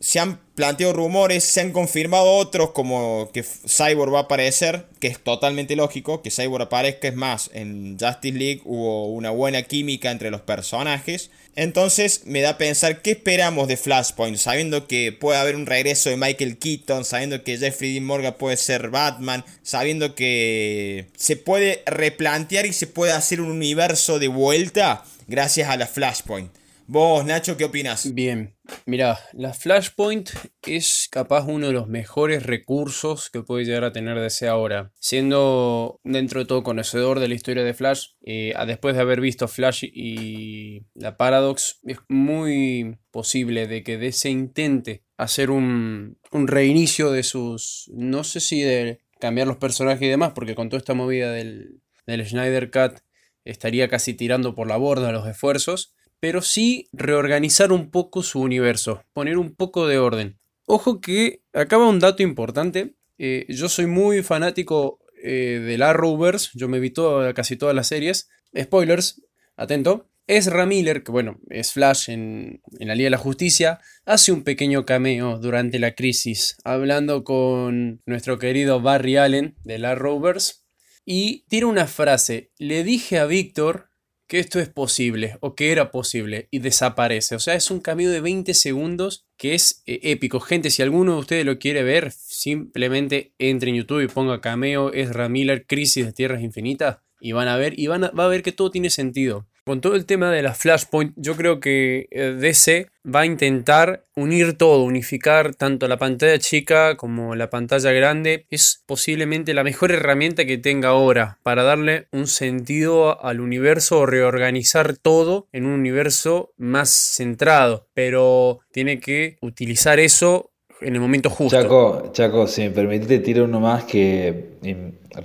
Se 0.00 0.20
han 0.20 0.38
planteado 0.54 0.92
rumores, 0.92 1.42
se 1.42 1.60
han 1.60 1.72
confirmado 1.72 2.24
otros 2.24 2.70
como 2.70 3.30
que 3.32 3.42
Cyborg 3.42 4.14
va 4.14 4.20
a 4.20 4.22
aparecer, 4.22 4.86
que 5.00 5.08
es 5.08 5.18
totalmente 5.18 5.74
lógico 5.74 6.22
que 6.22 6.30
Cyborg 6.30 6.62
aparezca, 6.62 7.08
es 7.08 7.14
más, 7.14 7.50
en 7.52 7.98
Justice 7.98 8.38
League 8.38 8.62
hubo 8.64 9.06
una 9.06 9.30
buena 9.30 9.62
química 9.62 10.10
entre 10.10 10.30
los 10.30 10.40
personajes. 10.40 11.30
Entonces 11.56 12.22
me 12.24 12.40
da 12.40 12.50
a 12.50 12.58
pensar 12.58 13.02
qué 13.02 13.12
esperamos 13.12 13.66
de 13.66 13.76
Flashpoint, 13.76 14.36
sabiendo 14.36 14.86
que 14.86 15.10
puede 15.10 15.38
haber 15.38 15.56
un 15.56 15.66
regreso 15.66 16.10
de 16.10 16.16
Michael 16.16 16.58
Keaton, 16.58 17.04
sabiendo 17.04 17.42
que 17.42 17.58
Jeffrey 17.58 17.92
Dean 17.92 18.04
Morgan 18.04 18.34
puede 18.38 18.56
ser 18.56 18.90
Batman, 18.90 19.44
sabiendo 19.62 20.14
que 20.14 21.06
se 21.16 21.36
puede 21.36 21.82
replantear 21.86 22.66
y 22.66 22.72
se 22.72 22.86
puede 22.86 23.12
hacer 23.12 23.40
un 23.40 23.50
universo 23.50 24.20
de 24.20 24.28
vuelta 24.28 25.04
gracias 25.26 25.68
a 25.68 25.76
la 25.76 25.88
Flashpoint. 25.88 26.50
Vos, 26.90 27.22
Nacho, 27.22 27.58
¿qué 27.58 27.66
opinas? 27.66 28.14
Bien, 28.14 28.56
mira, 28.86 29.18
la 29.34 29.52
Flashpoint 29.52 30.30
es 30.66 31.06
capaz 31.10 31.44
uno 31.44 31.66
de 31.66 31.74
los 31.74 31.86
mejores 31.86 32.44
recursos 32.44 33.28
que 33.28 33.42
puede 33.42 33.66
llegar 33.66 33.84
a 33.84 33.92
tener 33.92 34.18
DC 34.18 34.48
ahora. 34.48 34.90
Siendo 34.98 36.00
dentro 36.02 36.40
de 36.40 36.46
todo 36.46 36.62
conocedor 36.62 37.20
de 37.20 37.28
la 37.28 37.34
historia 37.34 37.62
de 37.62 37.74
Flash, 37.74 38.12
eh, 38.24 38.54
después 38.66 38.94
de 38.94 39.02
haber 39.02 39.20
visto 39.20 39.48
Flash 39.48 39.84
y 39.84 40.86
la 40.94 41.18
Paradox, 41.18 41.78
es 41.82 41.98
muy 42.08 42.96
posible 43.10 43.66
de 43.66 43.82
que 43.82 43.98
DC 43.98 44.30
intente 44.30 45.04
hacer 45.18 45.50
un, 45.50 46.18
un 46.32 46.48
reinicio 46.48 47.10
de 47.10 47.22
sus. 47.22 47.90
No 47.92 48.24
sé 48.24 48.40
si 48.40 48.62
de 48.62 49.00
cambiar 49.20 49.46
los 49.46 49.58
personajes 49.58 50.00
y 50.00 50.08
demás, 50.08 50.32
porque 50.34 50.54
con 50.54 50.70
toda 50.70 50.78
esta 50.78 50.94
movida 50.94 51.32
del, 51.32 51.82
del 52.06 52.26
Schneider 52.26 52.70
Cut 52.70 53.00
estaría 53.44 53.88
casi 53.88 54.14
tirando 54.14 54.54
por 54.54 54.68
la 54.68 54.78
borda 54.78 55.12
los 55.12 55.28
esfuerzos 55.28 55.94
pero 56.20 56.42
sí 56.42 56.88
reorganizar 56.92 57.72
un 57.72 57.90
poco 57.90 58.22
su 58.22 58.40
universo, 58.40 59.04
poner 59.12 59.38
un 59.38 59.54
poco 59.54 59.86
de 59.86 59.98
orden. 59.98 60.38
Ojo 60.66 61.00
que 61.00 61.42
acaba 61.52 61.88
un 61.88 61.98
dato 61.98 62.22
importante. 62.22 62.94
Eh, 63.18 63.46
yo 63.48 63.68
soy 63.68 63.86
muy 63.86 64.22
fanático 64.22 65.00
eh, 65.22 65.62
de 65.64 65.78
la 65.78 65.92
Rovers, 65.92 66.50
yo 66.54 66.68
me 66.68 66.80
vi 66.80 66.92
casi 67.34 67.56
todas 67.56 67.74
las 67.74 67.88
series. 67.88 68.28
Spoilers, 68.56 69.22
atento. 69.56 70.08
Ezra 70.26 70.66
Miller, 70.66 71.02
que 71.02 71.10
bueno, 71.10 71.40
es 71.48 71.72
Flash 71.72 72.10
en, 72.10 72.60
en, 72.78 72.88
la 72.88 72.94
Liga 72.94 73.06
de 73.06 73.12
la 73.12 73.16
Justicia, 73.16 73.80
hace 74.04 74.30
un 74.30 74.42
pequeño 74.42 74.84
cameo 74.84 75.38
durante 75.38 75.78
la 75.78 75.94
crisis, 75.94 76.58
hablando 76.64 77.24
con 77.24 78.02
nuestro 78.04 78.38
querido 78.38 78.82
Barry 78.82 79.16
Allen 79.16 79.56
de 79.64 79.78
la 79.78 79.94
Rovers, 79.94 80.66
y 81.06 81.46
tira 81.48 81.66
una 81.66 81.86
frase, 81.86 82.52
le 82.58 82.84
dije 82.84 83.18
a 83.18 83.24
Víctor 83.24 83.87
que 84.28 84.38
esto 84.38 84.60
es 84.60 84.68
posible 84.68 85.38
o 85.40 85.54
que 85.54 85.72
era 85.72 85.90
posible 85.90 86.48
y 86.50 86.60
desaparece. 86.60 87.34
O 87.34 87.40
sea, 87.40 87.54
es 87.54 87.70
un 87.70 87.80
cambio 87.80 88.10
de 88.10 88.20
20 88.20 88.54
segundos 88.54 89.26
que 89.36 89.54
es 89.54 89.82
eh, 89.86 90.00
épico. 90.04 90.38
Gente, 90.38 90.70
si 90.70 90.82
alguno 90.82 91.14
de 91.14 91.20
ustedes 91.20 91.46
lo 91.46 91.58
quiere 91.58 91.82
ver, 91.82 92.12
simplemente 92.12 93.32
entre 93.38 93.70
en 93.70 93.76
YouTube 93.76 94.02
y 94.02 94.08
ponga 94.08 94.40
cameo, 94.40 94.92
es 94.92 95.10
Miller, 95.28 95.66
Crisis 95.66 96.04
de 96.06 96.12
Tierras 96.12 96.42
Infinitas 96.42 96.98
y 97.20 97.32
van 97.32 97.48
a 97.48 97.56
ver 97.56 97.78
y 97.78 97.88
van 97.88 98.04
a, 98.04 98.10
va 98.10 98.26
a 98.26 98.28
ver 98.28 98.42
que 98.42 98.52
todo 98.52 98.70
tiene 98.70 98.90
sentido. 98.90 99.47
Con 99.68 99.82
todo 99.82 99.96
el 99.96 100.06
tema 100.06 100.30
de 100.30 100.40
la 100.40 100.54
Flashpoint, 100.54 101.12
yo 101.16 101.36
creo 101.36 101.60
que 101.60 102.08
eh, 102.10 102.34
DC 102.40 102.86
va 103.04 103.20
a 103.20 103.26
intentar 103.26 104.06
unir 104.16 104.56
todo, 104.56 104.82
unificar 104.82 105.54
tanto 105.54 105.86
la 105.88 105.98
pantalla 105.98 106.38
chica 106.38 106.96
como 106.96 107.34
la 107.34 107.50
pantalla 107.50 107.92
grande. 107.92 108.46
Es 108.48 108.82
posiblemente 108.86 109.52
la 109.52 109.64
mejor 109.64 109.92
herramienta 109.92 110.46
que 110.46 110.56
tenga 110.56 110.88
ahora 110.88 111.36
para 111.42 111.64
darle 111.64 112.06
un 112.12 112.28
sentido 112.28 113.22
al 113.22 113.40
universo 113.40 113.98
o 113.98 114.06
reorganizar 114.06 114.96
todo 114.96 115.48
en 115.52 115.66
un 115.66 115.72
universo 115.72 116.54
más 116.56 116.88
centrado. 116.88 117.88
Pero 117.92 118.60
tiene 118.72 119.00
que 119.00 119.36
utilizar 119.42 120.00
eso 120.00 120.50
en 120.80 120.94
el 120.94 121.00
momento 121.02 121.28
justo. 121.28 121.60
Chaco, 121.60 122.10
Chaco, 122.14 122.46
si 122.46 122.62
me 122.62 122.70
permitiste, 122.70 123.18
tiro 123.18 123.44
uno 123.44 123.60
más 123.60 123.84
que 123.84 124.46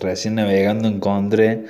recién 0.02 0.36
navegando 0.36 0.90
encontré 0.90 1.64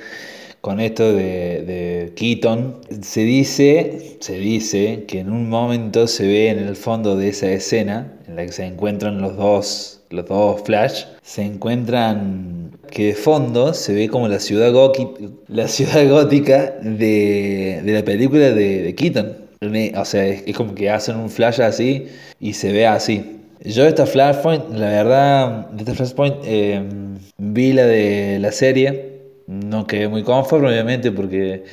con 0.64 0.80
esto 0.80 1.12
de, 1.12 1.62
de, 1.62 2.12
Keaton. 2.16 2.80
Se 3.02 3.20
dice, 3.20 4.16
se 4.20 4.38
dice 4.38 5.04
que 5.06 5.18
en 5.18 5.30
un 5.30 5.50
momento 5.50 6.06
se 6.06 6.26
ve 6.26 6.48
en 6.48 6.58
el 6.58 6.74
fondo 6.74 7.16
de 7.16 7.28
esa 7.28 7.50
escena 7.50 8.14
en 8.26 8.36
la 8.36 8.46
que 8.46 8.52
se 8.52 8.64
encuentran 8.64 9.20
los 9.20 9.36
dos, 9.36 10.00
los 10.08 10.24
dos 10.24 10.62
Flash, 10.62 11.04
se 11.20 11.42
encuentran 11.42 12.70
que 12.90 13.08
de 13.08 13.14
fondo 13.14 13.74
se 13.74 13.92
ve 13.92 14.08
como 14.08 14.26
la 14.26 14.40
ciudad, 14.40 14.72
la 15.48 15.68
ciudad 15.68 16.08
gótica 16.08 16.76
de, 16.80 17.82
de 17.84 17.92
la 17.92 18.02
película 18.02 18.50
de, 18.50 18.84
de 18.84 18.94
Keaton. 18.94 19.36
O 19.96 20.04
sea, 20.06 20.26
es, 20.26 20.56
como 20.56 20.74
que 20.74 20.88
hacen 20.88 21.16
un 21.16 21.28
flash 21.28 21.60
así 21.60 22.06
y 22.40 22.54
se 22.54 22.72
ve 22.72 22.86
así. 22.86 23.38
Yo 23.62 23.84
esta 23.84 24.06
Flashpoint, 24.06 24.70
la 24.70 24.86
verdad, 24.86 25.68
de 25.72 25.82
esta 25.82 25.94
Flashpoint 25.94 26.36
eh, 26.46 26.82
vi 27.36 27.74
la 27.74 27.84
de 27.84 28.38
la 28.40 28.50
serie 28.50 29.13
no 29.46 29.86
quedé 29.86 30.08
muy 30.08 30.22
conforme, 30.22 30.68
obviamente, 30.68 31.12
porque 31.12 31.64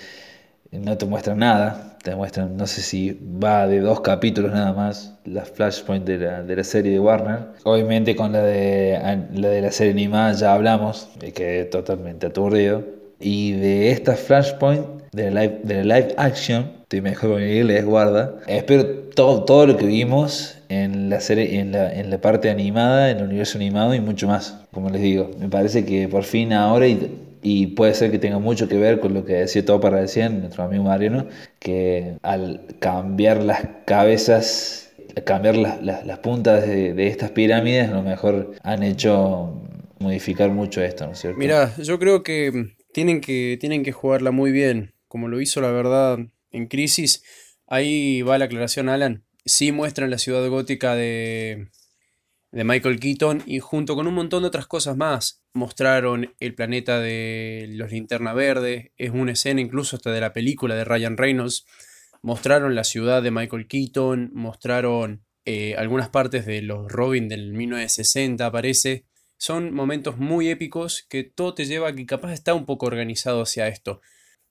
no 0.72 0.98
te 0.98 1.06
muestran 1.06 1.40
nada. 1.40 1.98
Te 2.04 2.16
muestran, 2.16 2.58
no 2.58 2.66
sé 2.66 2.82
si 2.82 3.20
va 3.22 3.68
de 3.68 3.80
dos 3.80 4.02
capítulos 4.02 4.52
nada 4.52 4.74
más, 4.74 5.14
la 5.24 5.46
Flashpoint 5.46 6.04
de 6.04 6.18
la, 6.18 6.42
de 6.42 6.56
la 6.56 6.64
serie 6.64 6.94
de 6.94 7.00
Warner. 7.00 7.50
Obviamente 7.64 8.16
con 8.16 8.32
la 8.32 8.42
de 8.42 9.00
la, 9.34 9.50
de 9.50 9.62
la 9.62 9.72
serie 9.72 9.94
animada 9.94 10.34
ya 10.34 10.54
hablamos, 10.54 11.10
y 11.22 11.32
quedé 11.32 11.66
totalmente 11.66 12.26
aturdido. 12.26 12.84
Y 13.20 13.52
de 13.52 13.92
esta 13.92 14.16
Flashpoint, 14.16 14.84
de 15.12 15.30
la 15.30 15.42
live, 15.42 15.60
de 15.64 15.84
la 15.84 16.00
live 16.00 16.16
action, 16.18 16.72
estoy 16.82 17.02
mejor 17.02 17.34
con 17.34 17.44
inglés, 17.44 17.86
guarda. 17.86 18.36
Espero 18.48 18.84
todo, 19.14 19.44
todo 19.44 19.68
lo 19.68 19.78
que 19.78 19.86
vimos 19.86 20.58
en 20.70 21.12
la 21.12 21.20
serie, 21.20 21.60
en 21.60 21.72
la, 21.72 21.94
en 21.94 22.10
la 22.10 22.20
parte 22.20 22.50
animada, 22.50 23.12
en 23.12 23.18
el 23.18 23.26
universo 23.26 23.60
animado 23.60 23.94
y 23.94 24.00
mucho 24.00 24.28
más. 24.28 24.58
Como 24.72 24.90
les 24.90 25.04
digo, 25.04 25.30
me 25.38 25.50
parece 25.50 25.86
que 25.86 26.08
por 26.08 26.24
fin 26.24 26.52
ahora 26.52 26.88
y 27.42 27.68
puede 27.68 27.94
ser 27.94 28.12
que 28.12 28.20
tenga 28.20 28.40
mucho 28.40 28.68
que 28.68 28.78
ver 28.78 29.00
con 29.00 29.14
lo 29.14 29.26
que 29.26 29.34
decía 29.34 29.66
todo 29.66 29.80
para 29.80 30.00
recién, 30.02 30.42
nuestro 30.42 30.64
amigo 30.64 30.84
Mariano, 30.84 31.28
que 31.60 32.18
al 32.22 32.66
cambiar 32.80 33.44
las 33.44 33.68
cabezas, 33.86 34.92
cambiar 35.26 35.58
las, 35.58 35.84
las, 35.84 36.20
puntas 36.20 36.68
de, 36.68 36.94
de, 36.94 37.08
estas 37.08 37.32
pirámides, 37.32 37.90
a 37.90 37.94
lo 37.94 38.04
mejor 38.04 38.54
han 38.64 38.84
hecho 38.84 39.62
modificar 40.00 40.52
mucho 40.52 40.84
esto, 40.84 41.06
¿no 41.06 41.14
es 41.14 41.20
cierto? 41.20 41.40
Mira, 41.40 41.74
yo 41.78 42.00
creo 42.00 42.24
que 42.24 42.74
tienen, 42.94 43.22
que 43.22 43.58
tienen 43.60 43.84
que 43.84 43.92
jugarla 43.92 44.32
muy 44.32 44.52
bien, 44.52 44.94
como 45.08 45.28
lo 45.28 45.42
hizo 45.42 45.62
la 45.62 45.72
verdad 45.72 46.20
en 46.52 46.68
Crisis. 46.68 47.24
Ahí 47.68 48.22
va 48.22 48.38
la 48.38 48.46
aclaración, 48.46 48.90
Alan. 48.90 49.24
Sí 49.46 49.72
muestran 49.72 50.12
la 50.12 50.18
ciudad 50.18 50.48
gótica 50.50 50.96
de, 50.96 51.70
de 52.52 52.64
Michael 52.64 53.00
Keaton 53.00 53.44
y 53.46 53.60
junto 53.60 53.96
con 53.96 54.08
un 54.08 54.14
montón 54.14 54.44
de 54.44 54.48
otras 54.48 54.68
cosas 54.68 54.98
más. 54.98 55.44
Mostraron 55.54 56.34
el 56.40 56.56
planeta 56.56 57.00
de 57.00 57.68
los 57.72 57.92
linterna 57.92 58.34
verde, 58.34 58.94
es 58.98 59.12
una 59.12 59.34
escena 59.34 59.62
incluso 59.62 59.96
hasta 59.96 60.12
de 60.12 60.22
la 60.22 60.34
película 60.34 60.76
de 60.76 60.86
Ryan 60.86 61.18
Reynolds. 61.18 61.66
Mostraron 62.22 62.76
la 62.76 62.84
ciudad 62.84 63.24
de 63.24 63.32
Michael 63.32 63.68
Keaton, 63.68 64.32
mostraron 64.34 65.26
eh, 65.46 65.76
algunas 65.78 66.10
partes 66.10 66.46
de 66.46 66.62
los 66.62 66.92
Robin 66.92 67.28
del 67.28 67.54
1960, 67.54 68.46
aparece. 68.46 69.06
Son 69.38 69.74
momentos 69.74 70.18
muy 70.18 70.50
épicos 70.50 71.06
que 71.10 71.24
todo 71.24 71.56
te 71.56 71.66
lleva 71.66 71.90
a 71.90 71.96
que 71.96 72.06
capaz 72.06 72.34
está 72.34 72.54
un 72.54 72.66
poco 72.66 72.86
organizado 72.86 73.42
hacia 73.42 73.68
esto 73.68 74.02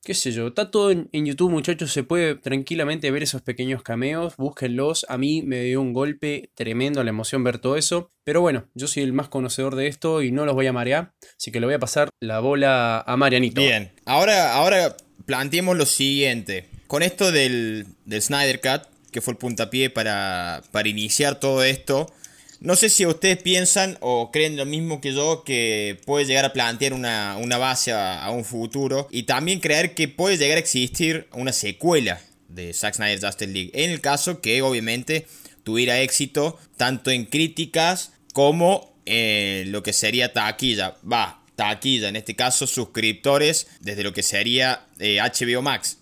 qué 0.03 0.15
sé 0.15 0.33
yo, 0.33 0.49
está 0.49 0.71
todo 0.71 0.91
en, 0.91 1.09
YouTube, 1.13 1.51
muchachos, 1.51 1.93
se 1.93 2.03
puede 2.03 2.35
tranquilamente 2.35 3.11
ver 3.11 3.23
esos 3.23 3.43
pequeños 3.43 3.83
cameos, 3.83 4.35
búsquenlos, 4.37 5.05
a 5.09 5.19
mí 5.19 5.43
me 5.43 5.63
dio 5.63 5.81
un 5.81 5.93
golpe 5.93 6.51
tremendo 6.55 7.05
la 7.05 7.11
emoción 7.11 7.45
ver 7.45 7.59
todo 7.59 7.77
eso, 7.77 8.11
pero 8.25 8.41
bueno, 8.41 8.67
yo 8.75 8.87
soy 8.87 9.03
el 9.03 9.13
más 9.13 9.29
conocedor 9.29 9.77
de 9.77 9.89
esto 9.89 10.23
y 10.23 10.33
no 10.33 10.47
los 10.47 10.55
voy 10.55 10.67
a 10.67 10.73
marear, 10.73 11.13
así 11.37 11.51
que 11.53 11.61
le 11.61 11.67
voy 11.67 11.75
a 11.75 11.79
pasar 11.79 12.09
la 12.21 12.41
bola 12.41 13.01
a 13.01 13.17
Marianito. 13.17 13.61
Bien, 13.61 13.93
ahora, 14.07 14.55
ahora 14.55 14.97
planteemos 15.27 15.77
lo 15.77 15.87
siguiente, 15.87 16.69
con 16.87 17.03
esto 17.03 17.31
del, 17.31 17.87
del 18.07 18.23
Snyder 18.23 18.61
Cut, 18.61 18.89
que 19.11 19.21
fue 19.21 19.33
el 19.33 19.39
puntapié 19.39 19.91
para, 19.91 20.63
para 20.71 20.89
iniciar 20.89 21.39
todo 21.39 21.63
esto, 21.63 22.13
no 22.61 22.77
sé 22.77 22.91
si 22.91 23.07
ustedes 23.07 23.39
piensan 23.39 23.97
o 24.01 24.31
creen 24.31 24.57
lo 24.57 24.67
mismo 24.67 25.01
que 25.01 25.15
yo 25.15 25.45
que 25.45 25.99
puede 26.05 26.27
llegar 26.27 26.45
a 26.45 26.53
plantear 26.53 26.93
una, 26.93 27.37
base 27.59 27.93
a, 27.93 28.31
un 28.31 28.45
futuro 28.45 29.09
y 29.11 29.23
también 29.23 29.61
creer 29.61 29.95
que 29.95 30.09
puede 30.09 30.37
llegar 30.37 30.59
a 30.59 30.61
existir 30.61 31.27
una 31.33 31.53
secuela 31.53 32.21
de 32.49 32.75
Zack 32.75 32.97
Snyder 32.97 33.21
Justice 33.21 33.51
League. 33.51 33.71
En 33.73 33.91
el 33.91 34.03
caso 34.03 34.43
que 34.43 34.61
obviamente 34.61 35.27
tuviera 35.63 36.01
éxito 36.01 36.59
tanto 36.77 37.11
en 37.11 37.25
críticas 37.25 38.13
como 38.35 38.93
en 39.07 39.73
lo 39.73 39.83
que 39.83 39.95
sería 39.95 40.35
taquilla. 40.35 40.97
Va, 41.11 41.43
taquilla, 41.57 42.11
en 42.11 42.17
este 42.17 42.37
caso 42.37 42.67
suscriptores 42.67 43.69
desde 43.81 44.03
lo 44.03 44.13
que 44.13 44.23
sería 44.23 44.87
HBO 44.99 45.61
eh, 45.61 45.63
Max. 45.63 45.97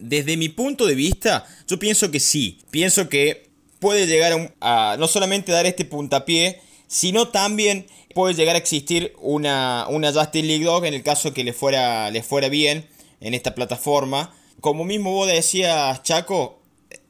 Desde 0.00 0.36
mi 0.36 0.48
punto 0.48 0.86
de 0.86 0.94
vista, 0.94 1.44
yo 1.66 1.78
pienso 1.78 2.10
que 2.12 2.20
sí. 2.20 2.58
Pienso 2.70 3.08
que 3.08 3.45
puede 3.78 4.06
llegar 4.06 4.54
a, 4.60 4.96
no 4.98 5.08
solamente 5.08 5.52
dar 5.52 5.66
este 5.66 5.84
puntapié, 5.84 6.60
sino 6.86 7.28
también 7.28 7.86
puede 8.14 8.34
llegar 8.34 8.54
a 8.54 8.58
existir 8.58 9.14
una, 9.20 9.86
una 9.88 10.10
League 10.10 10.64
Dog 10.64 10.84
en 10.86 10.94
el 10.94 11.02
caso 11.02 11.34
que 11.34 11.44
le 11.44 11.52
fuera, 11.52 12.10
le 12.10 12.22
fuera 12.22 12.48
bien 12.48 12.88
en 13.20 13.34
esta 13.34 13.54
plataforma. 13.54 14.34
Como 14.60 14.84
mismo 14.84 15.12
vos 15.12 15.28
decías, 15.28 16.02
Chaco, 16.02 16.58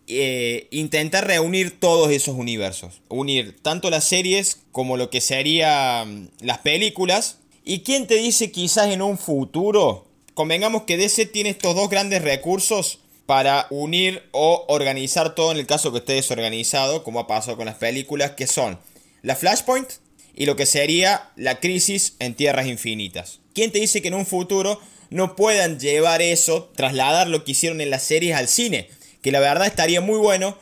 eh, 0.09 0.69
intentar 0.71 1.27
reunir 1.27 1.81
todos 1.81 2.11
esos 2.11 2.37
universos. 2.37 3.01
Unir 3.09 3.57
tanto 3.61 3.91
las 3.91 4.05
series 4.05 4.63
como 4.71 4.97
lo 4.97 5.11
que 5.11 5.21
serían 5.21 6.25
mm, 6.25 6.29
las 6.41 6.59
películas. 6.59 7.39
¿Y 7.65 7.81
quién 7.81 8.07
te 8.07 8.15
dice 8.15 8.53
quizás 8.53 8.89
en 8.89 9.03
un 9.03 9.19
futuro? 9.19 10.07
Convengamos 10.35 10.83
que 10.83 10.97
DC 10.97 11.27
tiene 11.27 11.51
estos 11.51 11.75
dos 11.75 11.89
grandes 11.89 12.23
recursos 12.23 13.01
para 13.27 13.67
unir 13.71 14.23
o 14.31 14.65
organizar 14.69 15.35
todo 15.35 15.51
en 15.51 15.59
el 15.59 15.67
caso 15.67 15.93
que 15.93 15.99
esté 15.99 16.15
desorganizado, 16.15 17.03
como 17.03 17.21
ha 17.21 17.27
pasado 17.27 17.57
con 17.57 17.67
las 17.67 17.75
películas, 17.75 18.33
que 18.33 18.47
son 18.47 18.79
la 19.23 19.37
Flashpoint 19.37 19.89
y 20.35 20.47
lo 20.47 20.55
que 20.55 20.67
sería 20.67 21.31
la 21.35 21.59
crisis 21.59 22.15
en 22.21 22.35
Tierras 22.35 22.67
Infinitas. 22.67 23.41
¿Quién 23.55 23.73
te 23.73 23.81
dice 23.81 24.01
que 24.03 24.09
en 24.09 24.15
un 24.15 24.27
futuro 24.27 24.81
no 25.11 25.35
puedan 25.35 25.81
llevar 25.81 26.23
eso, 26.23 26.71
trasladar 26.77 27.27
lo 27.27 27.43
que 27.43 27.53
hicieron 27.53 27.81
en 27.81 27.91
las 27.91 28.05
series 28.05 28.37
al 28.37 28.47
cine? 28.47 28.89
Que 29.23 29.33
la 29.33 29.41
verdad 29.41 29.67
estaría 29.67 30.01
muy 30.01 30.19
bueno, 30.19 30.57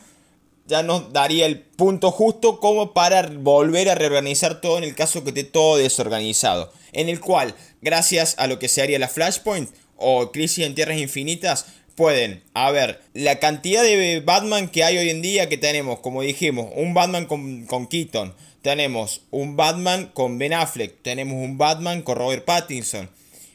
ya 0.67 0.83
nos 0.83 1.13
daría 1.13 1.45
el 1.45 1.61
punto 1.61 2.11
justo 2.11 2.61
como 2.61 2.95
para 2.95 3.23
volver 3.27 3.91
a 3.91 3.95
reorganizar 3.95 4.61
todo 4.61 4.79
en 4.79 4.85
el 4.85 4.95
caso 4.95 5.23
que 5.23 5.31
esté 5.31 5.45
todo 5.45 5.77
desorganizado. 5.77 6.73
En 6.93 7.09
el 7.09 7.21
cual, 7.21 7.55
gracias 7.83 8.37
a 8.39 8.47
lo 8.47 8.59
que 8.59 8.69
sería 8.69 8.99
la 8.99 9.09
Flashpoint 9.09 9.71
o 9.97 10.33
Crisis 10.33 10.65
en 10.65 10.75
Tierras 10.75 10.99
Infinitas, 10.99 11.67
pueden, 11.95 12.43
a 12.55 12.71
ver, 12.71 13.01
la 13.13 13.39
cantidad 13.39 13.83
de 13.83 14.21
Batman 14.21 14.69
que 14.69 14.85
hay 14.85 14.99
hoy 14.99 15.11
en 15.11 15.23
día 15.23 15.49
que 15.49 15.59
tenemos, 15.59 16.01
como 16.01 16.23
dijimos, 16.23 16.71
un 16.75 16.95
Batman 16.95 17.27
con, 17.27 17.67
con 17.67 17.87
Keaton, 17.87 18.35
tenemos 18.63 19.21
un 19.31 19.57
Batman 19.57 20.11
con 20.15 20.39
Ben 20.39 20.55
Affleck, 20.55 21.03
tenemos 21.03 21.35
un 21.35 21.59
Batman 21.59 22.03
con 22.03 22.17
Robert 22.17 22.45
Pattinson. 22.45 23.11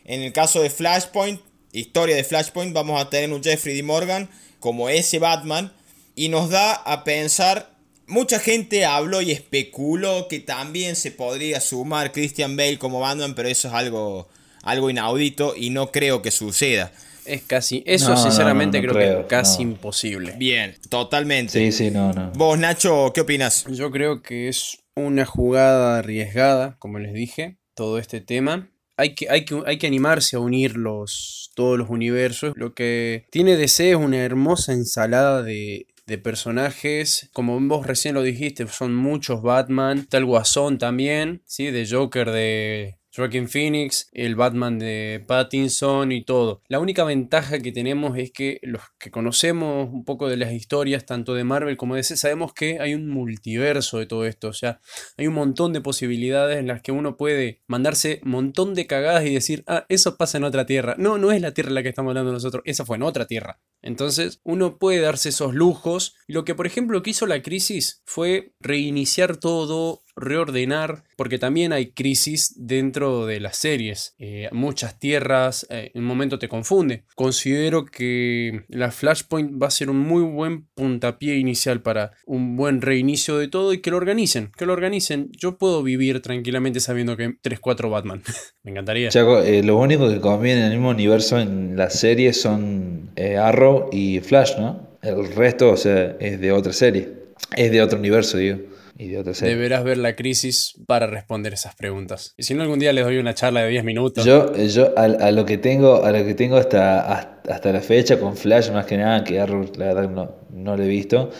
En 0.06 0.22
el 0.22 0.34
caso 0.34 0.62
de 0.62 0.70
Flashpoint, 0.70 1.42
historia 1.72 2.16
de 2.16 2.24
Flashpoint, 2.24 2.74
vamos 2.74 3.02
a 3.02 3.10
tener 3.10 3.32
un 3.32 3.44
Jeffrey 3.44 3.76
D. 3.76 3.84
Morgan 3.84 4.30
como 4.60 4.90
ese 4.90 5.20
Batman 5.20 5.74
y 6.16 6.30
nos 6.30 6.50
da 6.50 6.74
a 6.74 7.04
pensar, 7.04 7.72
mucha 8.08 8.40
gente 8.40 8.86
habló 8.86 9.22
y 9.22 9.32
especuló 9.32 10.28
que 10.28 10.40
también 10.40 10.96
se 10.96 11.12
podría 11.12 11.60
sumar 11.60 12.12
Christian 12.12 12.56
Bale 12.56 12.78
como 12.78 13.00
Batman, 13.00 13.36
pero 13.36 13.50
eso 13.50 13.68
es 13.68 13.74
algo, 13.74 14.28
algo 14.64 14.90
inaudito 14.90 15.56
y 15.56 15.70
no 15.70 15.92
creo 15.92 16.22
que 16.22 16.32
suceda. 16.32 16.92
Es 17.30 17.44
casi, 17.44 17.84
eso 17.86 18.18
sinceramente 18.18 18.82
creo, 18.82 18.94
que 18.94 19.20
es 19.22 19.26
casi 19.28 19.62
imposible. 19.62 20.34
Bien, 20.38 20.76
totalmente. 20.90 21.54
Sí, 21.54 21.72
sí, 21.72 21.92
no, 21.92 22.12
no. 22.12 22.32
Vos, 22.32 22.58
Nacho, 22.58 23.12
¿qué 23.14 23.22
opinas? 23.22 23.66
Yo 23.70 23.92
creo 23.92 24.24
que 24.24 24.48
es 24.48 24.80
una 24.96 25.26
jugada 25.26 26.00
arriesgada, 26.00 26.76
como 26.80 26.98
les 27.00 27.14
dije, 27.14 27.60
todo 27.76 28.00
este 28.00 28.20
tema. 28.20 28.72
Hay 28.98 29.16
que, 29.16 29.30
hay 29.30 29.46
que, 29.46 29.62
hay 29.66 29.78
que 29.78 29.88
animarse 29.88 30.36
a 30.36 30.40
unir 30.40 30.76
los, 30.76 31.52
todos 31.56 31.78
los 31.78 31.90
universos. 31.90 32.54
Lo 32.56 32.74
que 32.74 33.26
tiene 33.32 33.56
DC 33.56 33.92
es 33.92 33.96
una 33.96 34.18
hermosa 34.18 34.74
ensalada 34.74 35.44
de, 35.44 35.88
de 36.06 36.18
personajes. 36.18 37.30
Como 37.32 37.60
vos 37.62 37.88
recién 37.88 38.16
lo 38.16 38.24
dijiste, 38.24 38.68
son 38.68 38.96
muchos 38.96 39.42
Batman. 39.42 40.00
Está 40.00 40.18
el 40.18 40.26
Guasón 40.26 40.78
también, 40.78 41.44
¿sí? 41.46 41.72
De 41.72 41.88
Joker 41.90 42.32
de 42.32 42.99
Joaquin 43.20 43.50
Phoenix, 43.50 44.10
el 44.14 44.36
Batman 44.36 44.80
de 44.80 45.24
Pattinson 45.28 46.14
y 46.14 46.24
todo. 46.24 46.62
La 46.70 46.80
única 46.80 47.04
ventaja 47.04 47.60
que 47.60 47.74
tenemos 47.74 48.18
es 48.18 48.32
que 48.32 48.60
los 48.64 48.82
que 48.98 49.12
conocemos 49.12 49.90
un 49.92 50.06
poco 50.06 50.30
de 50.30 50.38
las 50.38 50.54
historias, 50.54 51.06
tanto 51.06 51.34
de 51.34 51.44
Marvel 51.44 51.76
como 51.76 51.96
de 51.96 52.00
DC, 52.00 52.16
sabemos 52.16 52.54
que 52.54 52.80
hay 52.80 52.96
un 52.96 53.10
multiverso 53.10 54.00
de 54.00 54.06
todo 54.06 54.26
esto. 54.26 54.48
O 54.48 54.54
sea, 54.54 54.80
hay 55.18 55.28
un 55.28 55.34
montón 55.34 55.74
de 55.74 55.82
posibilidades 55.82 56.58
en 56.58 56.68
las 56.68 56.82
que 56.82 56.94
uno 56.94 57.18
puede 57.18 57.62
mandarse 57.68 58.22
un 58.24 58.32
montón 58.32 58.74
de 58.74 58.88
cagadas 58.88 59.26
y 59.26 59.34
decir, 59.34 59.64
ah, 59.68 59.86
eso 59.90 60.16
pasa 60.16 60.38
en 60.38 60.46
otra 60.46 60.66
tierra. 60.66 60.96
No, 60.98 61.18
no 61.18 61.34
es 61.34 61.42
la 61.42 61.54
tierra 61.54 61.70
en 61.70 61.76
la 61.76 61.84
que 61.84 61.90
estamos 61.90 62.12
hablando 62.12 62.32
nosotros, 62.32 62.64
esa 62.66 62.86
fue 62.86 62.96
en 62.96 63.04
otra 63.04 63.28
tierra. 63.28 63.60
Entonces, 63.82 64.40
uno 64.44 64.78
puede 64.78 65.02
darse 65.02 65.30
esos 65.30 65.54
lujos. 65.54 66.16
Lo 66.28 66.46
que, 66.46 66.56
por 66.56 66.68
ejemplo, 66.68 67.02
que 67.02 67.12
hizo 67.12 67.28
la 67.28 67.42
crisis 67.42 68.02
fue 68.06 68.54
reiniciar 68.60 69.38
todo, 69.38 70.04
reordenar, 70.20 71.04
porque 71.16 71.40
también 71.40 71.74
hay 71.74 71.92
crisis 71.92 72.54
dentro 72.58 73.26
de 73.26 73.40
las 73.40 73.58
series. 73.58 74.16
Eh, 74.20 74.50
muchas 74.52 75.00
tierras, 75.00 75.66
eh, 75.70 75.92
en 75.94 76.02
un 76.02 76.08
momento 76.08 76.40
te 76.40 76.48
confunde. 76.48 77.04
Considero 77.16 77.86
que 77.86 78.64
la 78.68 78.92
Flashpoint 78.92 79.62
va 79.62 79.68
a 79.68 79.72
ser 79.72 79.90
un 79.90 80.00
muy 80.00 80.24
buen 80.24 80.68
puntapié 80.76 81.38
inicial 81.38 81.82
para 81.82 82.12
un 82.26 82.56
buen 82.56 82.82
reinicio 82.82 83.38
de 83.38 83.48
todo 83.48 83.74
y 83.74 83.80
que 83.80 83.92
lo 83.92 83.98
organicen, 83.98 84.52
que 84.56 84.66
lo 84.66 84.74
organicen. 84.74 85.30
Yo 85.32 85.58
puedo 85.58 85.84
vivir 85.84 86.22
tranquilamente 86.22 86.80
sabiendo 86.80 87.18
que 87.18 87.30
3-4 87.42 87.90
Batman. 87.90 88.22
Me 88.64 88.72
encantaría. 88.72 89.10
Chaco, 89.10 89.42
eh, 89.42 89.64
lo 89.64 89.78
único 89.78 90.10
que 90.10 90.20
conviene 90.20 90.62
en 90.62 90.66
el 90.68 90.74
mismo 90.74 90.90
universo 90.90 91.40
en 91.40 91.76
las 91.76 92.00
series 92.00 92.42
son 92.42 93.12
Arrow 93.18 93.90
y 93.92 94.20
Flash, 94.20 94.58
¿no? 94.58 94.98
El 95.02 95.34
resto, 95.34 95.72
o 95.72 95.78
sea, 95.78 96.16
es 96.20 96.40
de 96.40 96.52
otra 96.52 96.74
serie. 96.74 97.10
Es 97.56 97.72
de 97.72 97.82
otro 97.82 97.98
universo, 97.98 98.38
digo. 98.38 98.58
Deberás 99.00 99.86
ver 99.86 99.98
la 99.98 100.18
crisis 100.18 100.76
para 100.86 101.08
responder 101.08 101.54
esas 101.54 101.74
preguntas. 101.74 102.34
Y 102.36 102.44
si 102.44 102.54
no, 102.54 102.64
algún 102.64 102.80
día 102.80 102.92
les 102.92 103.06
doy 103.06 103.18
una 103.18 103.34
charla 103.34 103.62
de 103.62 103.70
10 103.70 103.86
minutos. 103.86 104.26
Yo, 104.26 104.54
yo 104.54 104.92
a, 104.98 105.32
lo 105.32 105.46
que 105.46 105.58
tengo, 105.58 106.04
a 106.04 106.12
lo 106.12 106.26
que 106.26 106.34
tengo 106.34 106.58
hasta, 106.58 107.00
hasta, 107.48 107.72
la 107.72 107.80
fecha 107.80 108.20
con 108.20 108.36
Flash, 108.36 108.72
más 108.72 108.86
que 108.86 108.98
nada, 108.98 109.24
que 109.24 109.40
Arrow 109.40 109.72
la 109.78 109.86
verdad 109.86 110.10
no, 110.10 110.32
no 110.52 110.76
lo 110.76 110.84
he 110.84 110.88
visto, 110.88 111.32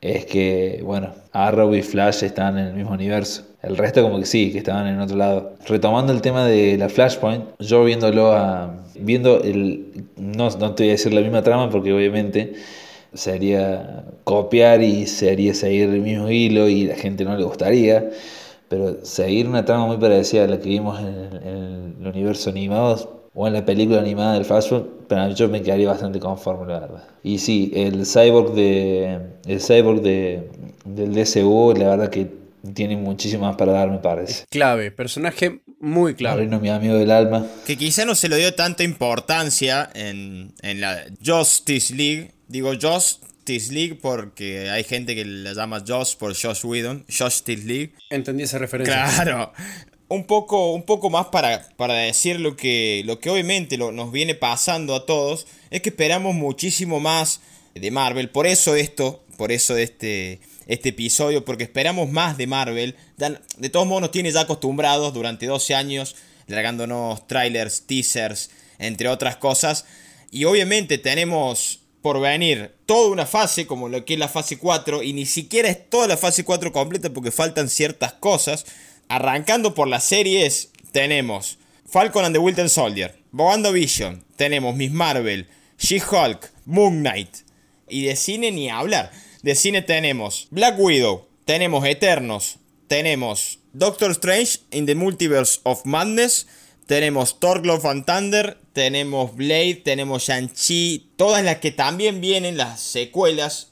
es 0.00 0.26
que, 0.26 0.80
bueno, 0.82 1.14
Arrow 1.30 1.72
y 1.76 1.82
Flash 1.82 2.24
están 2.24 2.58
en 2.58 2.66
el 2.66 2.74
mismo 2.74 2.90
universo. 2.90 3.44
El 3.62 3.76
resto 3.76 4.02
como 4.02 4.18
que 4.18 4.26
sí, 4.26 4.50
que 4.50 4.58
estaban 4.58 4.88
en 4.88 5.00
otro 5.00 5.16
lado. 5.16 5.54
Retomando 5.66 6.12
el 6.12 6.20
tema 6.20 6.44
de 6.44 6.76
la 6.76 6.88
Flashpoint, 6.88 7.44
yo 7.60 7.84
viéndolo 7.84 8.32
a... 8.32 8.84
Viendo 8.98 9.42
el... 9.42 10.06
No, 10.16 10.50
no 10.50 10.74
te 10.74 10.82
voy 10.82 10.88
a 10.90 10.92
decir 10.92 11.12
la 11.12 11.20
misma 11.20 11.42
trama 11.42 11.70
porque 11.70 11.92
obviamente 11.92 12.54
sería 13.16 14.04
copiar 14.24 14.82
y 14.82 15.06
sería 15.06 15.54
seguir 15.54 15.90
el 15.90 16.00
mismo 16.00 16.30
hilo 16.30 16.68
y 16.68 16.84
la 16.84 16.94
gente 16.94 17.24
no 17.24 17.36
le 17.36 17.44
gustaría, 17.44 18.10
pero 18.68 19.04
seguir 19.04 19.48
una 19.48 19.64
trama 19.64 19.86
muy 19.86 19.96
parecida 19.96 20.44
a 20.44 20.48
la 20.48 20.58
que 20.58 20.68
vimos 20.68 21.00
en, 21.00 21.96
el 22.00 22.06
universo 22.06 22.50
animado 22.50 23.28
o 23.34 23.46
en 23.46 23.52
la 23.52 23.64
película 23.64 24.00
animada 24.00 24.34
del 24.34 24.44
Fast 24.44 24.70
Food, 24.70 24.82
para 25.08 25.30
yo 25.30 25.48
me 25.48 25.62
quedaría 25.62 25.88
bastante 25.88 26.18
conforme, 26.18 26.72
la 26.72 26.80
verdad. 26.80 27.04
Y 27.22 27.38
sí, 27.38 27.70
el 27.74 28.06
cyborg 28.06 28.54
de 28.54 29.20
el 29.46 29.60
cyborg 29.60 30.00
de, 30.00 30.48
del 30.84 31.14
DCU, 31.14 31.74
la 31.76 31.88
verdad 31.88 32.10
que 32.10 32.30
tiene 32.74 32.96
muchísimo 32.96 33.46
más 33.46 33.56
para 33.56 33.72
dar, 33.72 33.90
me 33.90 33.98
parece. 33.98 34.44
Clave, 34.50 34.90
personaje 34.90 35.60
muy 35.78 36.14
clave. 36.14 36.46
mi 36.46 36.68
amigo 36.68 36.96
del 36.96 37.10
alma. 37.10 37.46
Que 37.66 37.76
quizá 37.76 38.04
no 38.04 38.14
se 38.14 38.28
le 38.28 38.36
dio 38.36 38.54
tanta 38.54 38.82
importancia 38.82 39.88
en, 39.94 40.52
en 40.62 40.80
la 40.80 41.04
Justice 41.24 41.94
League, 41.94 42.32
Digo 42.48 42.72
Justice 42.80 43.72
League 43.72 43.96
porque 43.96 44.70
hay 44.70 44.84
gente 44.84 45.14
que 45.14 45.24
la 45.24 45.52
llama 45.52 45.82
Josh 45.86 46.16
por 46.16 46.36
Josh 46.36 46.64
Whedon, 46.64 47.04
Justice 47.06 47.64
League. 47.64 47.92
Entendí 48.10 48.44
esa 48.44 48.58
referencia. 48.58 49.04
Claro. 49.14 49.52
Un 50.08 50.24
poco, 50.24 50.72
un 50.72 50.84
poco 50.84 51.10
más 51.10 51.26
para, 51.26 51.68
para 51.76 51.94
decir 51.94 52.38
lo 52.38 52.56
que, 52.56 53.02
lo 53.04 53.18
que 53.18 53.28
obviamente 53.28 53.76
lo, 53.76 53.90
nos 53.90 54.12
viene 54.12 54.36
pasando 54.36 54.94
a 54.94 55.04
todos, 55.04 55.48
es 55.70 55.82
que 55.82 55.88
esperamos 55.88 56.34
muchísimo 56.34 57.00
más 57.00 57.40
de 57.74 57.90
Marvel. 57.90 58.30
Por 58.30 58.46
eso 58.46 58.76
esto, 58.76 59.24
por 59.36 59.50
eso 59.50 59.76
este, 59.76 60.38
este 60.66 60.90
episodio, 60.90 61.44
porque 61.44 61.64
esperamos 61.64 62.10
más 62.10 62.36
de 62.36 62.46
Marvel. 62.46 62.94
De 63.16 63.68
todos 63.68 63.86
modos 63.86 64.02
nos 64.02 64.10
tiene 64.12 64.30
ya 64.30 64.42
acostumbrados 64.42 65.12
durante 65.12 65.46
12 65.46 65.74
años, 65.74 66.14
largándonos 66.46 67.26
trailers, 67.26 67.82
teasers, 67.86 68.50
entre 68.78 69.08
otras 69.08 69.36
cosas. 69.36 69.86
Y 70.30 70.44
obviamente 70.44 70.98
tenemos 70.98 71.80
por 72.06 72.20
venir 72.20 72.70
toda 72.86 73.10
una 73.10 73.26
fase, 73.26 73.66
como 73.66 73.88
lo 73.88 74.04
que 74.04 74.14
es 74.14 74.20
la 74.20 74.28
fase 74.28 74.58
4, 74.58 75.02
y 75.02 75.12
ni 75.12 75.26
siquiera 75.26 75.68
es 75.68 75.90
toda 75.90 76.06
la 76.06 76.16
fase 76.16 76.44
4 76.44 76.70
completa 76.70 77.10
porque 77.12 77.32
faltan 77.32 77.68
ciertas 77.68 78.12
cosas. 78.12 78.64
Arrancando 79.08 79.74
por 79.74 79.88
las 79.88 80.04
series, 80.04 80.70
tenemos 80.92 81.58
Falcon 81.84 82.24
and 82.24 82.32
the 82.32 82.38
Winter 82.38 82.70
Soldier, 82.70 83.18
Vision, 83.72 84.22
tenemos 84.36 84.76
Miss 84.76 84.92
Marvel, 84.92 85.48
She-Hulk, 85.80 86.52
Moon 86.64 87.00
Knight. 87.00 87.38
Y 87.88 88.04
de 88.04 88.14
cine 88.14 88.52
ni 88.52 88.70
hablar. 88.70 89.10
De 89.42 89.56
cine 89.56 89.82
tenemos 89.82 90.46
Black 90.52 90.78
Widow, 90.78 91.26
tenemos 91.44 91.84
Eternos, 91.84 92.60
tenemos 92.86 93.58
Doctor 93.72 94.12
Strange 94.12 94.60
in 94.70 94.86
the 94.86 94.94
Multiverse 94.94 95.58
of 95.64 95.84
Madness, 95.84 96.46
tenemos 96.86 97.40
Thor 97.40 97.66
Love 97.66 97.84
and 97.84 98.04
Thunder, 98.04 98.58
tenemos 98.76 99.34
Blade, 99.34 99.76
tenemos 99.76 100.24
Shang-Chi, 100.24 101.12
todas 101.16 101.42
las 101.42 101.60
que 101.60 101.70
también 101.70 102.20
vienen, 102.20 102.58
las 102.58 102.78
secuelas, 102.78 103.68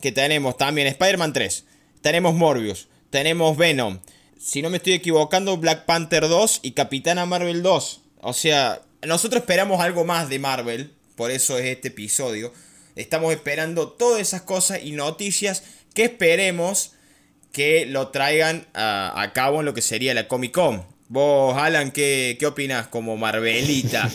que 0.00 0.10
tenemos 0.10 0.56
también 0.56 0.88
Spider-Man 0.88 1.32
3, 1.32 1.64
tenemos 2.00 2.34
Morbius, 2.34 2.88
tenemos 3.10 3.56
Venom, 3.56 4.00
si 4.36 4.60
no 4.60 4.68
me 4.68 4.78
estoy 4.78 4.94
equivocando, 4.94 5.56
Black 5.58 5.84
Panther 5.84 6.28
2 6.28 6.58
y 6.62 6.72
Capitana 6.72 7.24
Marvel 7.24 7.62
2. 7.62 8.00
O 8.20 8.32
sea, 8.32 8.82
nosotros 9.06 9.42
esperamos 9.42 9.80
algo 9.80 10.04
más 10.04 10.28
de 10.28 10.40
Marvel, 10.40 10.92
por 11.14 11.30
eso 11.30 11.56
es 11.56 11.66
este 11.66 11.88
episodio. 11.88 12.52
Estamos 12.96 13.32
esperando 13.32 13.90
todas 13.90 14.20
esas 14.20 14.42
cosas 14.42 14.80
y 14.82 14.90
noticias 14.90 15.62
que 15.94 16.02
esperemos 16.02 16.94
que 17.52 17.86
lo 17.86 18.08
traigan 18.08 18.66
a, 18.74 19.22
a 19.22 19.32
cabo 19.32 19.60
en 19.60 19.66
lo 19.66 19.74
que 19.74 19.82
sería 19.82 20.14
la 20.14 20.26
Comic 20.26 20.50
Con. 20.50 20.91
Vos, 21.12 21.54
Alan, 21.58 21.90
¿qué, 21.90 22.38
qué 22.40 22.46
opinas 22.46 22.86
como 22.86 23.18
Marvelita? 23.18 24.08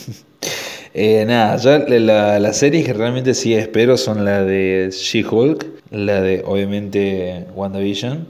eh, 0.94 1.24
nada, 1.24 1.56
yo 1.56 1.78
la, 1.78 2.40
las 2.40 2.56
series 2.56 2.84
que 2.84 2.92
realmente 2.92 3.34
sí 3.34 3.54
espero 3.54 3.96
son 3.96 4.24
la 4.24 4.42
de 4.42 4.88
She-Hulk, 4.90 5.64
la 5.92 6.20
de 6.20 6.42
obviamente 6.44 7.46
WandaVision 7.54 8.26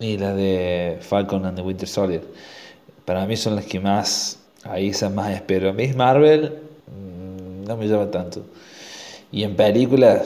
y 0.00 0.18
la 0.18 0.34
de 0.34 0.98
Falcon 1.00 1.44
and 1.44 1.58
the 1.58 1.62
Winter 1.62 1.86
Soldier. 1.86 2.22
Para 3.04 3.24
mí 3.24 3.36
son 3.36 3.54
las 3.54 3.66
que 3.66 3.78
más, 3.78 4.40
ahí 4.64 4.88
esas 4.88 5.12
más 5.12 5.30
espero. 5.30 5.72
Miss 5.72 5.94
Marvel 5.94 6.54
mm, 6.88 7.68
no 7.68 7.76
me 7.76 7.86
llama 7.86 8.10
tanto. 8.10 8.44
Y 9.30 9.44
en 9.44 9.54
película, 9.54 10.24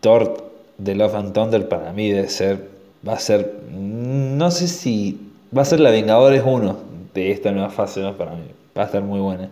Thor 0.00 0.50
de 0.78 0.94
Love 0.94 1.16
and 1.16 1.34
Thunder 1.34 1.68
para 1.68 1.92
mí 1.92 2.10
debe 2.10 2.30
ser, 2.30 2.66
va 3.06 3.12
a 3.12 3.18
ser, 3.18 3.60
no 3.70 4.50
sé 4.50 4.68
si 4.68 5.27
Va 5.56 5.62
a 5.62 5.64
ser 5.64 5.80
la 5.80 5.90
Vengadores 5.90 6.42
1 6.44 6.76
de 7.14 7.30
esta 7.30 7.52
nueva 7.52 7.70
fase, 7.70 8.00
¿no? 8.00 8.16
Para 8.16 8.32
mí. 8.32 8.42
Va 8.76 8.82
a 8.82 8.86
estar 8.86 9.02
muy 9.02 9.18
buena. 9.18 9.48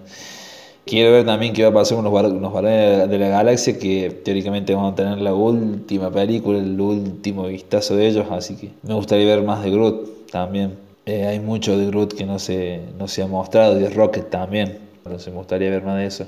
Quiero 0.84 1.10
ver 1.10 1.24
también 1.24 1.52
qué 1.52 1.62
va 1.62 1.70
a 1.70 1.72
pasar 1.72 1.96
con 1.96 2.04
los, 2.04 2.12
Varones 2.12 3.08
de 3.08 3.18
la 3.18 3.28
Galaxia, 3.28 3.78
que 3.78 4.10
teóricamente 4.22 4.74
vamos 4.74 4.92
a 4.92 4.94
tener 4.94 5.18
la 5.18 5.34
última 5.34 6.10
película, 6.12 6.58
el 6.58 6.80
último 6.80 7.46
vistazo 7.46 7.96
de 7.96 8.06
ellos, 8.06 8.26
así 8.30 8.54
que 8.56 8.70
me 8.82 8.94
gustaría 8.94 9.26
ver 9.26 9.42
más 9.42 9.64
de 9.64 9.70
Groot 9.70 10.30
también. 10.30 10.74
Eh, 11.06 11.26
hay 11.26 11.40
mucho 11.40 11.76
de 11.76 11.86
Groot 11.86 12.14
que 12.14 12.24
no 12.24 12.38
se, 12.38 12.80
no 12.98 13.08
se 13.08 13.22
ha 13.22 13.26
mostrado, 13.26 13.76
y 13.80 13.82
de 13.82 13.90
Rocket 13.90 14.30
también, 14.30 14.78
se 15.18 15.30
me 15.30 15.38
gustaría 15.38 15.70
ver 15.70 15.82
más 15.82 15.96
de 15.96 16.06
eso. 16.06 16.26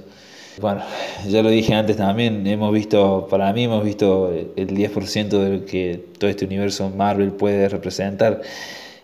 Bueno, 0.61 0.81
ya 1.29 1.41
lo 1.41 1.51
dije 1.51 1.75
antes 1.75 1.97
también, 1.97 2.45
hemos 2.45 2.73
visto, 2.73 3.29
para 3.31 3.53
mí 3.53 3.65
hemos 3.65 3.85
visto 3.85 4.33
el 4.33 4.69
10% 4.71 5.29
de 5.29 5.59
lo 5.59 5.65
que 5.67 6.03
todo 6.19 6.29
este 6.29 6.47
universo 6.47 6.91
Marvel 6.91 7.31
puede 7.31 7.69
representar. 7.69 8.41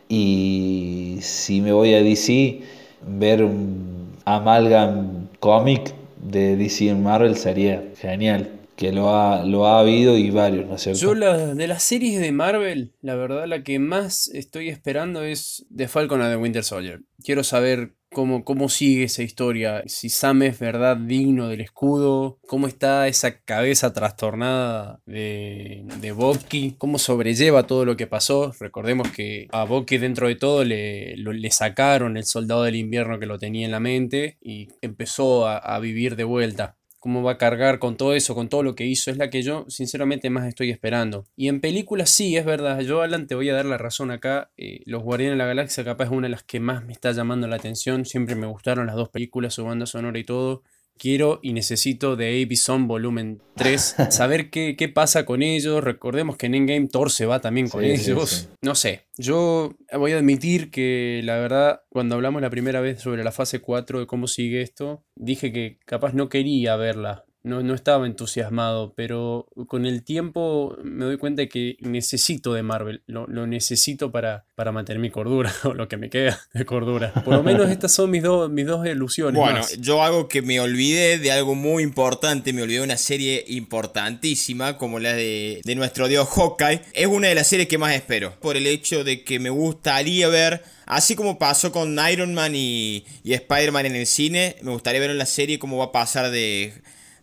Y 0.09 1.19
si 1.21 1.61
me 1.61 1.73
voy 1.73 1.95
a 1.95 2.03
DC, 2.03 2.61
ver 3.07 3.43
un 3.43 4.13
amalgam 4.25 5.29
cómic 5.41 5.95
de 6.23 6.57
DC 6.57 6.85
y 6.87 6.95
Marvel 6.95 7.37
sería 7.37 7.83
genial. 7.99 8.51
Que 8.77 8.91
lo 8.91 9.15
ha, 9.15 9.45
lo 9.45 9.67
ha 9.67 9.79
habido 9.79 10.19
y 10.19 10.31
varios, 10.31 10.67
¿no 10.67 10.75
es 10.75 10.83
cierto? 10.83 11.01
Yo 11.01 11.15
de 11.15 11.67
las 11.69 11.83
series 11.85 12.21
de 12.21 12.33
Marvel, 12.33 12.93
la 13.03 13.15
verdad 13.15 13.47
la 13.47 13.63
que 13.63 13.79
más 13.79 14.27
estoy 14.35 14.69
esperando 14.69 15.23
es 15.23 15.65
The 15.75 15.87
Falcon 15.87 16.21
and 16.23 16.33
the 16.33 16.37
Winter 16.37 16.65
Soldier. 16.65 17.01
Quiero 17.23 17.45
saber 17.45 17.93
cómo, 18.15 18.69
sigue 18.71 19.05
esa 19.05 19.23
historia, 19.23 19.83
si 19.87 20.09
Sam 20.09 20.43
es 20.43 20.59
verdad 20.59 20.97
digno 20.97 21.49
del 21.49 21.61
escudo, 21.61 22.39
cómo 22.47 22.67
está 22.67 23.07
esa 23.09 23.41
cabeza 23.41 23.93
trastornada 23.93 25.01
de, 25.05 25.85
de 26.01 26.75
cómo 26.79 26.99
sobrelleva 26.99 27.67
todo 27.67 27.85
lo 27.85 27.97
que 27.97 28.07
pasó. 28.07 28.53
Recordemos 28.59 29.11
que 29.11 29.49
a 29.53 29.65
Bucky 29.65 29.99
dentro 29.99 30.29
de 30.29 30.37
todo 30.37 30.65
le, 30.65 31.17
le 31.17 31.51
sacaron 31.51 32.17
el 32.17 32.25
soldado 32.25 32.63
del 32.63 32.77
invierno 32.77 33.19
que 33.19 33.27
lo 33.27 33.39
tenía 33.39 33.67
en 33.67 33.73
la 33.73 33.81
mente 33.81 34.39
y 34.41 34.69
empezó 34.81 35.47
a, 35.47 35.75
vivir 35.81 36.17
de 36.17 36.25
vuelta 36.25 36.77
cómo 37.05 37.23
va 37.23 37.33
a 37.33 37.37
cargar 37.37 37.81
con 37.81 37.99
todo 37.99 38.15
eso, 38.15 38.35
con 38.35 38.49
todo 38.49 38.63
lo 38.63 38.75
que 38.75 38.87
hizo, 38.87 39.11
es 39.11 39.19
la 39.19 39.29
que 39.29 39.43
yo 39.43 39.67
sinceramente 39.69 40.31
más 40.31 40.49
estoy 40.49 40.71
esperando. 40.71 41.27
Y 41.37 41.49
en 41.49 41.61
películas 41.61 42.09
sí, 42.09 42.35
es 42.39 42.47
verdad, 42.47 42.81
yo 42.81 43.03
Alan 43.03 43.27
te 43.27 43.35
voy 43.35 43.51
a 43.51 43.55
dar 43.55 43.67
la 43.67 43.77
razón 43.77 44.11
acá, 44.11 44.51
eh, 44.57 44.81
Los 44.87 45.03
Guardianes 45.03 45.35
de 45.35 45.37
la 45.37 45.45
Galaxia 45.45 45.85
capaz 45.85 46.05
es 46.05 46.11
una 46.13 46.29
de 46.29 46.31
las 46.31 46.45
que 46.45 46.61
más 46.61 46.83
me 46.83 46.95
está 46.95 47.13
llamando 47.13 47.47
la 47.47 47.57
atención, 47.57 48.07
siempre 48.07 48.37
me 48.37 48.47
gustaron 48.47 48.87
las 48.87 48.97
dos 48.97 49.11
películas, 49.11 49.53
su 49.53 49.67
banda 49.67 49.85
sonora 49.85 50.19
y 50.19 50.25
todo, 50.25 50.63
quiero 50.99 51.41
y 51.43 51.53
necesito 51.53 52.17
de 52.17 52.43
A.B. 52.43 52.85
Volumen 52.87 53.41
3, 53.57 53.97
saber 54.11 54.51
qué, 54.51 54.77
qué, 54.77 54.89
pasa 54.89 55.25
con 55.25 55.43
ellos. 55.43 55.83
Recordemos 55.83 56.37
que 56.37 56.47
en 56.47 56.55
Endgame 56.55 56.89
Thor 56.89 57.11
se 57.11 57.27
va 57.27 57.41
también 57.41 57.69
con 57.69 57.85
ellos. 57.85 58.49
No 58.63 58.75
sé, 58.75 59.07
yo 59.17 59.75
voy 59.93 60.13
a 60.13 60.19
admitir 60.19 60.71
que 60.71 61.21
la 61.25 61.39
verdad, 61.39 61.83
cuando 61.89 62.15
hablamos 62.15 62.43
la 62.43 62.51
primera 62.51 62.81
vez 62.81 63.01
sobre 63.01 63.25
la 63.25 63.33
fase 63.33 63.61
4 63.61 64.01
de 64.01 64.07
cómo 64.07 64.27
sigue 64.27 64.63
esto, 64.63 65.05
dije 65.17 65.53
que 65.53 65.79
capaz 65.85 66.15
no 66.15 66.29
quería 66.29 66.77
verla 66.77 67.24
no, 67.45 67.63
no 67.63 67.75
estaba 67.75 68.07
entusiasmado, 68.07 68.95
pero 68.97 69.47
con 69.69 69.85
el 69.85 70.03
tiempo 70.03 70.77
me 70.83 71.05
doy 71.05 71.19
cuenta 71.19 71.43
de 71.43 71.49
que 71.49 71.77
necesito 71.81 72.55
de 72.55 72.63
Marvel, 72.63 73.03
lo, 73.07 73.27
necesito 73.47 74.11
para, 74.11 74.47
para 74.55 74.73
mantener 74.73 74.99
mi 74.99 75.11
cordura, 75.11 75.55
o 75.65 75.75
lo 75.75 75.87
que 75.87 75.99
me 75.99 76.09
queda 76.09 76.41
de 76.55 76.65
cordura. 76.65 77.13
Por 77.13 77.35
lo 77.35 77.43
menos 77.43 77.71
estas 77.71 77.93
son 77.93 78.11
mis, 78.11 78.23
dos 78.23 78.51
mis 78.51 78.67
dos 78.67 78.87
ilusiones. 78.87 79.39
Bueno, 79.39 79.61
yo 79.79 80.03
hago 80.03 80.27
que 80.27 80.41
me 80.41 80.59
olvidé 80.59 81.19
de 81.19 81.33
algo 81.33 81.55
muy 81.55 81.83
importante, 81.83 82.55
me 82.55 82.63
olvidé 82.63 82.79
de 82.79 82.85
una 82.85 82.97
serie 82.97 83.45
importantísima 83.47 84.79
como 84.79 84.99
la 84.99 85.13
de, 85.13 85.61
de 85.65 85.75
nuestro 85.75 86.09
dios 86.09 86.27
Hawkeye. 86.31 86.81
Es 86.95 87.07
una 87.07 87.29
de 87.29 87.35
las 87.35 87.47
series 87.47 87.69
que 87.69 87.77
más 87.77 87.95
espero, 87.95 88.33
por 88.41 88.57
el 88.57 88.67
hecho 88.67 89.05
de 89.05 89.23
que 89.23 89.39
me 89.39 89.51
gustaría 89.51 90.29
ver 90.29 90.63
Así 90.87 91.17
como 91.17 91.39
pasó 91.39 91.73
con 91.73 91.99
Iron 92.11 92.35
Man 92.35 92.53
y, 92.55 93.07
y 93.23 93.33
Spider-Man 93.33 93.87
en 93.87 93.97
el 93.97 94.07
cine, 94.07 94.57
me 94.61 94.71
gustaría 94.71 95.01
ver 95.01 95.11
en 95.11 95.19
la 95.19 95.25
serie 95.25 95.59
cómo 95.59 95.79
va 95.79 95.87
a 95.87 95.93
pasar 95.93 96.31
de, 96.31 96.75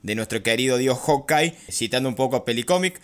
de 0.04 0.16
nuestro 0.16 0.44
querido 0.44 0.78
dios 0.78 1.00
Hawkeye, 1.00 1.56
citando 1.70 2.10
un 2.10 2.16
poco 2.16 2.36
a 2.36 2.46
Pelicomic, 2.46 3.00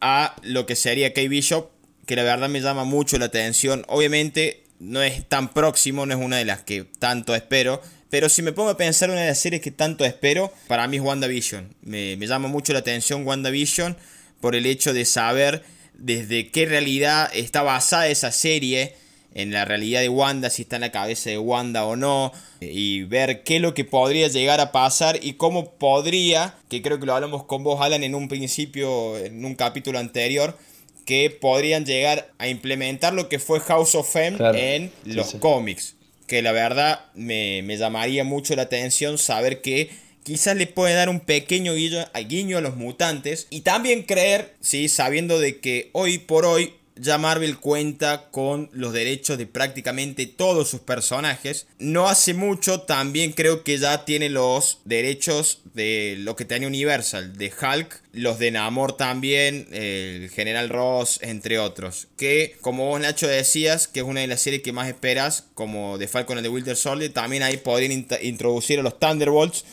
a 0.00 0.36
lo 0.42 0.66
que 0.66 0.76
sería 0.76 1.12
K-Bishop, 1.12 1.70
que 2.06 2.16
la 2.16 2.22
verdad 2.22 2.48
me 2.48 2.60
llama 2.60 2.84
mucho 2.84 3.18
la 3.18 3.26
atención. 3.26 3.84
Obviamente 3.88 4.64
no 4.78 5.02
es 5.02 5.26
tan 5.28 5.52
próximo, 5.52 6.06
no 6.06 6.14
es 6.14 6.20
una 6.20 6.36
de 6.36 6.44
las 6.44 6.62
que 6.62 6.84
tanto 6.98 7.34
espero, 7.34 7.80
pero 8.10 8.28
si 8.28 8.42
me 8.42 8.52
pongo 8.52 8.70
a 8.70 8.76
pensar 8.76 9.10
una 9.10 9.20
de 9.20 9.28
las 9.28 9.40
series 9.40 9.62
que 9.62 9.70
tanto 9.70 10.04
espero, 10.04 10.52
para 10.68 10.86
mí 10.86 10.98
es 10.98 11.02
WandaVision. 11.02 11.74
Me, 11.82 12.16
me 12.16 12.26
llama 12.26 12.48
mucho 12.48 12.72
la 12.72 12.80
atención 12.80 13.26
WandaVision 13.26 13.96
por 14.40 14.54
el 14.54 14.66
hecho 14.66 14.92
de 14.92 15.04
saber 15.04 15.64
desde 15.94 16.50
qué 16.50 16.66
realidad 16.66 17.30
está 17.34 17.62
basada 17.62 18.08
esa 18.08 18.30
serie 18.30 18.96
en 19.34 19.52
la 19.52 19.64
realidad 19.64 20.00
de 20.00 20.08
Wanda, 20.08 20.48
si 20.48 20.62
está 20.62 20.76
en 20.76 20.82
la 20.82 20.92
cabeza 20.92 21.28
de 21.28 21.38
Wanda 21.38 21.84
o 21.84 21.96
no, 21.96 22.32
y 22.60 23.02
ver 23.02 23.42
qué 23.42 23.56
es 23.56 23.62
lo 23.62 23.74
que 23.74 23.84
podría 23.84 24.28
llegar 24.28 24.60
a 24.60 24.72
pasar 24.72 25.18
y 25.20 25.34
cómo 25.34 25.72
podría, 25.72 26.54
que 26.70 26.82
creo 26.82 27.00
que 27.00 27.06
lo 27.06 27.14
hablamos 27.14 27.44
con 27.44 27.64
vos, 27.64 27.80
Alan, 27.80 28.04
en 28.04 28.14
un 28.14 28.28
principio, 28.28 29.18
en 29.18 29.44
un 29.44 29.56
capítulo 29.56 29.98
anterior, 29.98 30.56
que 31.04 31.30
podrían 31.30 31.84
llegar 31.84 32.30
a 32.38 32.48
implementar 32.48 33.12
lo 33.12 33.28
que 33.28 33.38
fue 33.38 33.60
House 33.60 33.94
of 33.94 34.16
M 34.16 34.38
en 34.54 34.90
los 35.04 35.34
cómics. 35.34 35.96
Que 36.26 36.40
la 36.40 36.52
verdad 36.52 37.00
me, 37.14 37.62
me, 37.62 37.76
llamaría 37.76 38.24
mucho 38.24 38.56
la 38.56 38.62
atención 38.62 39.18
saber 39.18 39.60
que 39.60 39.90
quizás 40.22 40.56
le 40.56 40.66
puede 40.66 40.94
dar 40.94 41.10
un 41.10 41.20
pequeño 41.20 41.74
guiño, 41.74 42.06
guiño 42.26 42.56
a 42.56 42.62
los 42.62 42.76
mutantes. 42.76 43.46
Y 43.50 43.60
también 43.60 44.04
creer, 44.04 44.54
¿sí? 44.60 44.88
sabiendo 44.88 45.38
de 45.38 45.60
que 45.60 45.90
hoy 45.92 46.16
por 46.16 46.46
hoy 46.46 46.72
ya 46.96 47.18
Marvel 47.18 47.58
cuenta 47.58 48.28
con 48.30 48.70
los 48.72 48.92
derechos 48.92 49.38
de 49.38 49.46
prácticamente 49.46 50.26
todos 50.26 50.68
sus 50.68 50.80
personajes. 50.80 51.66
No 51.78 52.08
hace 52.08 52.34
mucho 52.34 52.82
también 52.82 53.32
creo 53.32 53.64
que 53.64 53.78
ya 53.78 54.04
tiene 54.04 54.30
los 54.30 54.78
derechos 54.84 55.60
de 55.74 56.16
lo 56.18 56.36
que 56.36 56.44
tenía 56.44 56.68
Universal, 56.68 57.36
de 57.36 57.52
Hulk, 57.52 58.02
los 58.12 58.38
de 58.38 58.50
Namor 58.52 58.96
también, 58.96 59.66
el 59.72 60.30
General 60.30 60.68
Ross, 60.68 61.18
entre 61.22 61.58
otros. 61.58 62.06
Que 62.16 62.56
como 62.60 62.88
vos 62.88 63.00
Nacho 63.00 63.26
decías, 63.26 63.88
que 63.88 64.00
es 64.00 64.06
una 64.06 64.20
de 64.20 64.26
las 64.28 64.42
series 64.42 64.62
que 64.62 64.72
más 64.72 64.88
esperas, 64.88 65.46
como 65.54 65.98
de 65.98 66.08
Falcon 66.08 66.38
and 66.38 66.46
the 66.46 66.50
Winter 66.50 66.76
Soldier, 66.76 67.12
también 67.12 67.42
ahí 67.42 67.56
podrían 67.56 68.06
introducir 68.22 68.78
a 68.78 68.82
los 68.82 68.98
Thunderbolts 68.98 69.64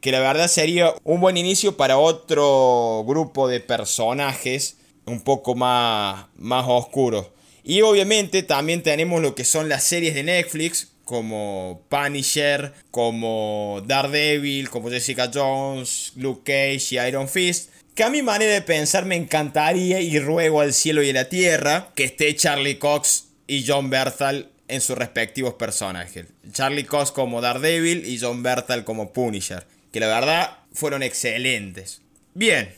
que 0.00 0.12
la 0.12 0.20
verdad 0.20 0.48
sería 0.48 0.94
un 1.02 1.20
buen 1.20 1.36
inicio 1.36 1.76
para 1.76 1.98
otro 1.98 3.04
grupo 3.06 3.48
de 3.48 3.58
personajes 3.58 4.76
un 5.08 5.22
poco 5.22 5.54
más, 5.54 6.26
más 6.36 6.64
oscuro. 6.68 7.34
Y 7.64 7.82
obviamente 7.82 8.42
también 8.42 8.82
tenemos 8.82 9.20
lo 9.20 9.34
que 9.34 9.44
son 9.44 9.68
las 9.68 9.84
series 9.84 10.14
de 10.14 10.22
Netflix, 10.22 10.88
como 11.04 11.86
Punisher, 11.88 12.72
como 12.90 13.82
Daredevil, 13.86 14.68
como 14.68 14.90
Jessica 14.90 15.30
Jones, 15.32 16.12
Luke 16.16 16.42
Cage 16.44 16.94
y 16.94 16.98
Iron 17.08 17.28
Fist. 17.28 17.70
Que 17.94 18.04
a 18.04 18.10
mi 18.10 18.22
manera 18.22 18.52
de 18.52 18.62
pensar 18.62 19.06
me 19.06 19.16
encantaría 19.16 20.00
y 20.00 20.18
ruego 20.18 20.60
al 20.60 20.72
cielo 20.72 21.02
y 21.02 21.10
a 21.10 21.14
la 21.14 21.28
tierra 21.28 21.92
que 21.94 22.04
esté 22.04 22.34
Charlie 22.36 22.78
Cox 22.78 23.28
y 23.46 23.64
John 23.66 23.90
Berthal 23.90 24.50
en 24.68 24.80
sus 24.80 24.96
respectivos 24.96 25.54
personajes. 25.54 26.26
Charlie 26.52 26.84
Cox 26.84 27.10
como 27.10 27.40
Daredevil 27.40 28.06
y 28.06 28.20
John 28.20 28.42
Berthal 28.42 28.84
como 28.84 29.12
Punisher. 29.12 29.66
Que 29.90 30.00
la 30.00 30.08
verdad 30.08 30.58
fueron 30.72 31.02
excelentes. 31.02 32.02
Bien, 32.34 32.72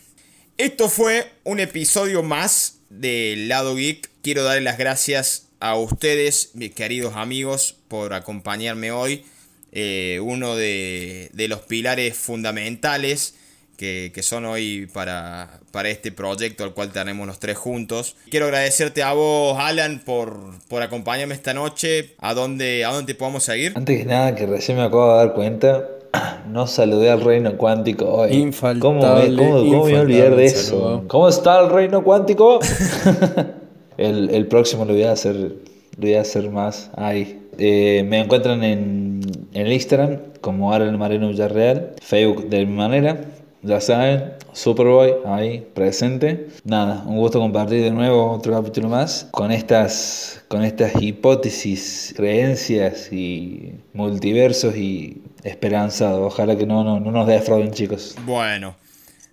esto 0.64 0.90
fue 0.90 1.24
un 1.44 1.58
episodio 1.58 2.22
más 2.22 2.80
del 2.90 3.48
Lado 3.48 3.76
Geek. 3.76 4.10
Quiero 4.22 4.44
darle 4.44 4.60
las 4.60 4.76
gracias 4.76 5.48
a 5.58 5.76
ustedes, 5.76 6.50
mis 6.52 6.72
queridos 6.74 7.16
amigos, 7.16 7.76
por 7.88 8.12
acompañarme 8.12 8.92
hoy. 8.92 9.24
Eh, 9.72 10.20
uno 10.22 10.56
de, 10.56 11.30
los 11.48 11.60
pilares 11.60 12.14
fundamentales 12.14 13.36
que, 13.78 14.12
son 14.22 14.44
hoy 14.44 14.86
para, 14.92 15.60
este 15.84 16.12
proyecto 16.12 16.64
al 16.64 16.74
cual 16.74 16.92
tenemos 16.92 17.26
los 17.26 17.38
tres 17.38 17.56
juntos. 17.56 18.16
Quiero 18.30 18.44
agradecerte 18.44 19.02
a 19.02 19.14
vos, 19.14 19.56
Alan, 19.58 20.02
por, 20.04 20.58
por 20.68 20.82
acompañarme 20.82 21.34
esta 21.34 21.54
noche. 21.54 22.14
¿A 22.18 22.34
dónde, 22.34 22.84
¿A 22.84 22.92
dónde 22.92 23.14
podemos 23.14 23.44
seguir? 23.44 23.72
Antes 23.76 23.98
que 23.98 24.04
nada, 24.04 24.34
que 24.34 24.44
recién 24.44 24.76
me 24.76 24.84
acabo 24.84 25.10
de 25.10 25.24
dar 25.24 25.32
cuenta, 25.32 25.88
no 26.50 26.66
saludé 26.66 27.10
al 27.10 27.20
reino 27.20 27.56
cuántico 27.56 28.06
hoy. 28.06 28.50
¿Cómo, 28.80 29.00
me, 29.00 29.36
cómo, 29.36 29.80
voy 29.80 29.94
a 29.94 30.00
olvidar 30.00 30.36
de 30.36 30.46
eso? 30.46 31.04
¿Cómo 31.08 31.28
está 31.28 31.60
el 31.60 31.70
reino 31.70 32.02
cuántico? 32.02 32.60
el, 33.96 34.30
el, 34.30 34.46
próximo 34.46 34.84
lo 34.84 34.92
voy 34.92 35.04
a 35.04 35.12
hacer, 35.12 35.36
lo 35.36 36.00
voy 36.00 36.14
a 36.14 36.22
hacer 36.22 36.50
más 36.50 36.90
ahí. 36.96 37.40
Eh, 37.58 38.04
me 38.08 38.20
encuentran 38.20 38.64
en, 38.64 39.20
en 39.52 39.66
Instagram 39.66 40.18
como 40.40 40.72
Alan 40.72 40.98
Mareno 40.98 41.28
Villarreal, 41.28 41.92
Facebook 42.00 42.48
de 42.48 42.64
mi 42.64 42.74
manera, 42.74 43.20
ya 43.62 43.80
saben, 43.80 44.32
Superboy 44.52 45.16
ahí 45.26 45.66
presente. 45.74 46.48
Nada, 46.64 47.04
un 47.06 47.18
gusto 47.18 47.38
compartir 47.38 47.82
de 47.82 47.90
nuevo 47.90 48.32
otro 48.32 48.54
capítulo 48.54 48.88
más 48.88 49.28
con 49.32 49.52
estas, 49.52 50.42
con 50.48 50.64
estas 50.64 51.00
hipótesis, 51.00 52.14
creencias 52.16 53.12
y 53.12 53.74
multiversos 53.92 54.76
y 54.76 55.20
esperanzado. 55.44 56.26
Ojalá 56.26 56.56
que 56.56 56.66
no, 56.66 56.84
no, 56.84 57.00
no 57.00 57.10
nos 57.10 57.26
defrauden, 57.26 57.72
chicos. 57.72 58.16
Bueno. 58.24 58.76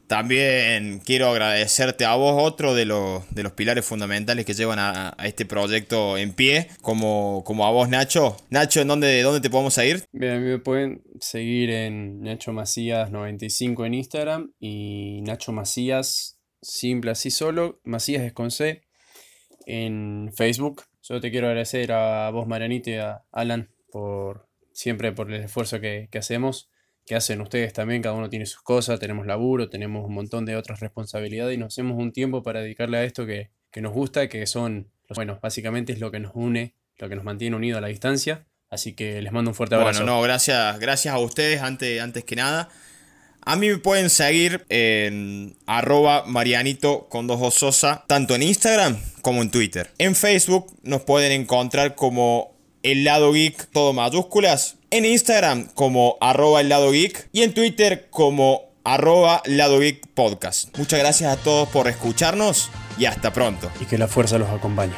También 0.07 1.01
quiero 1.05 1.27
agradecerte 1.27 2.05
a 2.05 2.15
vos, 2.15 2.41
otro 2.41 2.73
de 2.73 2.85
los, 2.85 3.29
de 3.35 3.43
los 3.43 3.51
pilares 3.51 3.85
fundamentales 3.85 4.45
que 4.45 4.53
llevan 4.53 4.79
a, 4.79 5.17
este 5.25 5.45
proyecto 5.45 6.17
en 6.17 6.31
pie, 6.31 6.69
como, 6.81 7.43
como 7.45 7.67
a 7.67 7.71
vos, 7.71 7.89
Nacho. 7.89 8.37
Nacho, 8.49 8.79
¿en 8.79 8.87
dónde, 8.87 9.21
dónde 9.21 9.41
te 9.41 9.49
podemos 9.49 9.73
seguir? 9.73 10.05
Bien, 10.13 10.31
a 10.31 10.39
mí 10.39 10.47
me 10.47 10.59
pueden 10.59 11.03
seguir 11.19 11.71
en 11.71 12.21
Nacho 12.21 12.53
Macías95 12.53 13.85
en 13.85 13.93
Instagram 13.95 14.53
y 14.61 15.21
Nacho 15.23 15.51
Macías, 15.51 16.39
simple 16.61 17.11
así 17.11 17.29
solo, 17.29 17.81
Macías 17.83 18.23
es 18.23 18.31
con 18.31 18.49
C, 18.49 18.83
en 19.65 20.31
Facebook. 20.37 20.83
Solo 21.01 21.19
te 21.19 21.31
quiero 21.31 21.47
agradecer 21.47 21.91
a 21.91 22.29
vos, 22.31 22.47
Marianito, 22.47 22.91
y 22.91 22.95
a 22.95 23.25
Alan 23.33 23.69
por 23.91 24.46
siempre 24.77 25.11
por 25.11 25.33
el 25.33 25.43
esfuerzo 25.43 25.81
que, 25.81 26.07
que 26.11 26.19
hacemos 26.19 26.69
que 27.07 27.15
hacen 27.15 27.39
ustedes 27.41 27.71
también, 27.71 28.01
cada 28.01 28.15
uno 28.15 28.29
tiene 28.29 28.45
sus 28.45 28.61
cosas, 28.61 28.99
tenemos 28.99 29.25
laburo, 29.25 29.69
tenemos 29.69 30.05
un 30.05 30.13
montón 30.13 30.45
de 30.45 30.57
otras 30.57 30.81
responsabilidades 30.81 31.55
y 31.55 31.57
nos 31.57 31.73
hacemos 31.73 31.97
un 31.97 32.11
tiempo 32.11 32.43
para 32.43 32.61
dedicarle 32.61 32.97
a 32.97 33.03
esto 33.05 33.25
que, 33.25 33.49
nos 33.77 33.93
gusta, 33.93 34.27
que 34.27 34.45
son, 34.45 34.91
bueno, 35.15 35.39
básicamente 35.41 35.93
es 35.93 35.99
lo 35.99 36.11
que 36.11 36.19
nos 36.19 36.33
une, 36.35 36.75
lo 36.97 37.07
que 37.07 37.15
nos 37.15 37.23
mantiene 37.23 37.55
unidos 37.55 37.77
a 37.77 37.81
la 37.81 37.87
distancia. 37.87 38.45
Así 38.69 38.93
que 38.93 39.21
les 39.21 39.31
mando 39.31 39.51
un 39.51 39.55
fuerte 39.55 39.75
abrazo. 39.75 39.99
Bueno, 39.99 40.17
no, 40.17 40.21
gracias, 40.21 40.79
gracias 40.79 41.13
a 41.13 41.19
ustedes 41.19 41.61
antes, 41.61 42.01
antes 42.01 42.25
que 42.25 42.35
nada. 42.35 42.69
A 43.41 43.55
mí 43.55 43.69
me 43.69 43.77
pueden 43.77 44.09
seguir 44.09 44.65
en 44.67 45.55
arroba 45.65 46.25
marianito 46.25 47.07
con 47.07 47.27
dos 47.27 47.85
tanto 48.07 48.35
en 48.35 48.43
Instagram 48.43 48.97
como 49.21 49.41
en 49.41 49.51
Twitter. 49.51 49.91
En 49.97 50.15
Facebook 50.15 50.75
nos 50.83 51.03
pueden 51.03 51.31
encontrar 51.31 51.95
como 51.95 52.56
el 52.91 53.03
lado 53.03 53.33
geek, 53.33 53.69
todo 53.71 53.91
mayúsculas 53.91 54.77
en 54.91 55.03
Instagram 55.03 55.67
como 55.73 56.15
arroba 56.21 56.61
el 56.61 56.69
lado 56.69 56.91
geek 56.91 57.27
y 57.33 57.43
en 57.43 57.53
Twitter 57.53 58.07
como 58.09 58.61
arroba 58.85 59.41
lado 59.45 59.79
geek 59.79 60.07
podcast. 60.13 60.75
Muchas 60.77 60.99
gracias 60.99 61.37
a 61.37 61.41
todos 61.41 61.67
por 61.67 61.89
escucharnos 61.89 62.69
y 62.97 63.05
hasta 63.05 63.33
pronto. 63.33 63.69
Y 63.81 63.85
que 63.85 63.97
la 63.97 64.07
fuerza 64.07 64.37
los 64.37 64.49
acompañe. 64.49 64.93